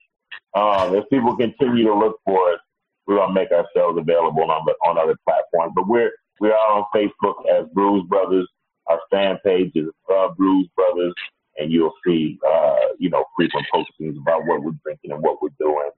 [0.56, 0.62] you.
[0.62, 2.60] Um, as people continue to look for it,
[3.08, 5.74] we're gonna make ourselves available on the, on other platforms.
[5.76, 8.46] But we're we are on Facebook as Brewz Brothaz.
[8.88, 11.14] Our fan page is uh, Brewz Brothaz,
[11.58, 15.50] and you'll see, uh, you know, frequent postings about what we're drinking and what we're
[15.60, 15.90] doing,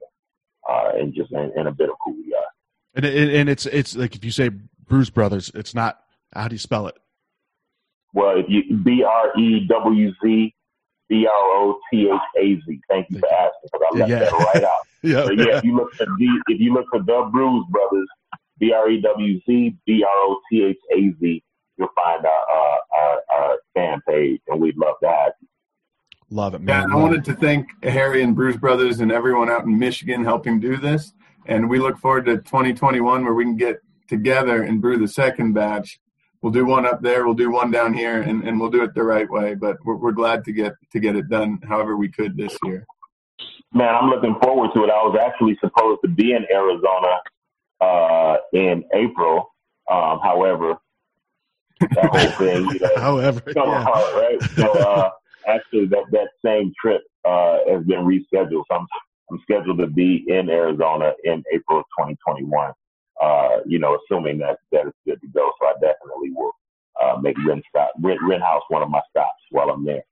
[0.69, 2.45] uh, and just and, and a bit of who we are.
[2.95, 4.49] And and it's it's like if you say
[4.85, 5.99] Brewz Brothaz, it's not.
[6.33, 6.95] How do you spell it?
[8.13, 10.53] Well, if you B R E W Z
[11.09, 12.79] B R O T H A Z.
[12.89, 14.19] Thank you for asking because I left Yeah.
[14.19, 14.86] that right out.
[15.03, 15.25] Yeah.
[15.25, 18.05] So yeah, if you look for the if you look for the Brewz Brothaz,
[18.59, 21.43] B R E W Z B R O T H A Z,
[21.77, 25.47] you'll find our, uh, our our fan page, and we'd love to have you.
[26.29, 26.91] Love it, Yeah, man.
[26.91, 30.77] I wanted to thank Harry and Brewz Brothaz and everyone out in Michigan helping do
[30.77, 31.13] this.
[31.45, 33.77] And we look forward to 2021 where we can get
[34.09, 35.99] together and brew the second batch.
[36.41, 38.93] We'll do one up there, we'll do one down here, and, and we'll do it
[38.93, 39.55] the right way.
[39.55, 42.85] But we're, we're glad to get to get it done however we could this year.
[43.73, 44.89] Man, I'm looking forward to it.
[44.89, 47.19] I was actually supposed to be in Arizona
[47.81, 49.53] uh, in April.
[49.89, 50.77] Um, however,
[51.79, 53.83] that whole thing, you know, However, it's yeah.
[53.83, 54.51] hard, right?
[54.55, 55.09] So uh,
[55.47, 58.63] actually, that that same trip uh, has been rescheduled.
[58.69, 58.87] So I'm
[59.29, 62.71] I'm scheduled to be in Arizona in April of 2021.
[63.21, 65.51] Uh, you know, assuming that that it's good to go.
[65.59, 66.51] So I definitely will
[67.01, 70.03] uh, make Ren stop Ren, Wren House one of my stops while I'm there.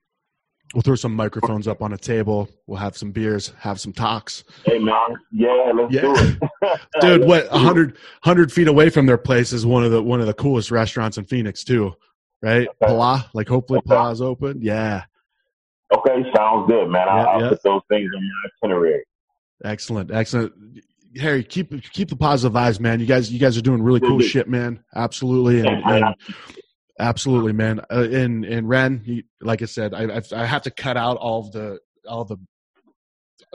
[0.74, 2.50] We'll throw some microphones up on a table.
[2.68, 4.44] We'll have some beers, have some talks.
[4.66, 4.94] Hey man,
[5.32, 6.02] yeah, let's Yeah.
[6.02, 7.52] do it, Dude, what do it.
[7.52, 10.72] 100, 100 feet away from their place is one of the one of the coolest
[10.72, 11.94] restaurants in Phoenix too,
[12.42, 12.68] right?
[12.82, 14.62] Pala, like hopefully Pala's open.
[14.62, 15.04] Yeah,
[15.96, 17.08] Okay, sounds good, man.
[17.08, 17.50] I'll, Yeah, I'll yeah.
[17.50, 19.04] put those things on my itinerary.
[19.64, 20.52] excellent, excellent.
[21.18, 23.00] Harry, keep keep the positive vibes, man.
[23.00, 24.84] You guys, you guys are doing really cool shit, man.
[24.96, 26.16] Absolutely, and, and
[27.00, 27.82] absolutely, man.
[27.92, 31.18] Uh, and and Ren, he, like I said, I, I I have to cut out
[31.18, 32.38] all of the all the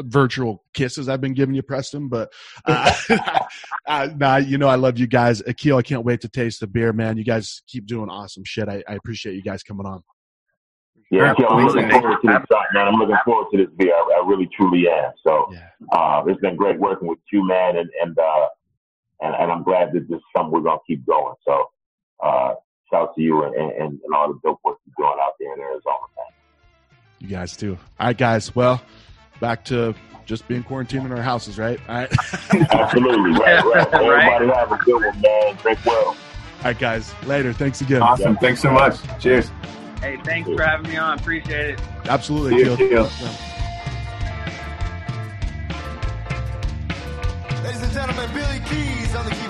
[0.00, 2.08] virtual kisses I've been giving you, Preston.
[2.08, 2.32] But
[2.66, 2.92] uh,
[3.86, 5.42] uh, nah, you know I love you guys.
[5.46, 7.16] Akil, I can't wait to taste the beer, man.
[7.16, 8.68] You guys keep doing awesome shit.
[8.68, 10.02] I, I appreciate you guys coming on.
[11.10, 12.86] Yeah, Kim, I'm looking forward to this shot, man.
[12.86, 13.92] I'm looking forward to this beer.
[13.92, 15.10] I, I really, truly am.
[15.26, 15.50] So,
[15.92, 18.46] uh, it's been great working with you, man, and and uh,
[19.20, 21.34] and, and I'm glad that this is something we're gonna keep going.
[21.44, 21.64] So,
[22.22, 22.54] uh,
[22.90, 25.60] shout to you and, and, and all the dope work you're doing out there in
[25.60, 26.26] Arizona, man.
[27.20, 27.78] You guys too.
[27.98, 28.54] All right, guys.
[28.54, 28.82] Well,
[29.40, 29.94] back to
[30.26, 31.80] just being quarantined in our houses, right?
[31.88, 32.12] All right.
[32.72, 33.92] Absolutely, right, right.
[33.92, 34.32] Right.
[34.34, 35.56] Everybody have a good one, man.
[35.56, 36.06] Drink well.
[36.06, 36.16] All
[36.64, 37.14] right, guys.
[37.24, 37.52] Later.
[37.52, 38.02] Thanks again.
[38.02, 38.36] Awesome.
[38.36, 38.96] Thanks so much.
[39.18, 39.50] Cheers.
[40.00, 41.18] Hey, thanks for having me on.
[41.18, 41.80] Appreciate it.
[42.06, 42.58] Absolutely.
[42.58, 43.06] See you, Akil.
[43.06, 43.30] Akil.
[47.64, 49.49] Ladies and gentlemen, Billy Keys on the keyboards.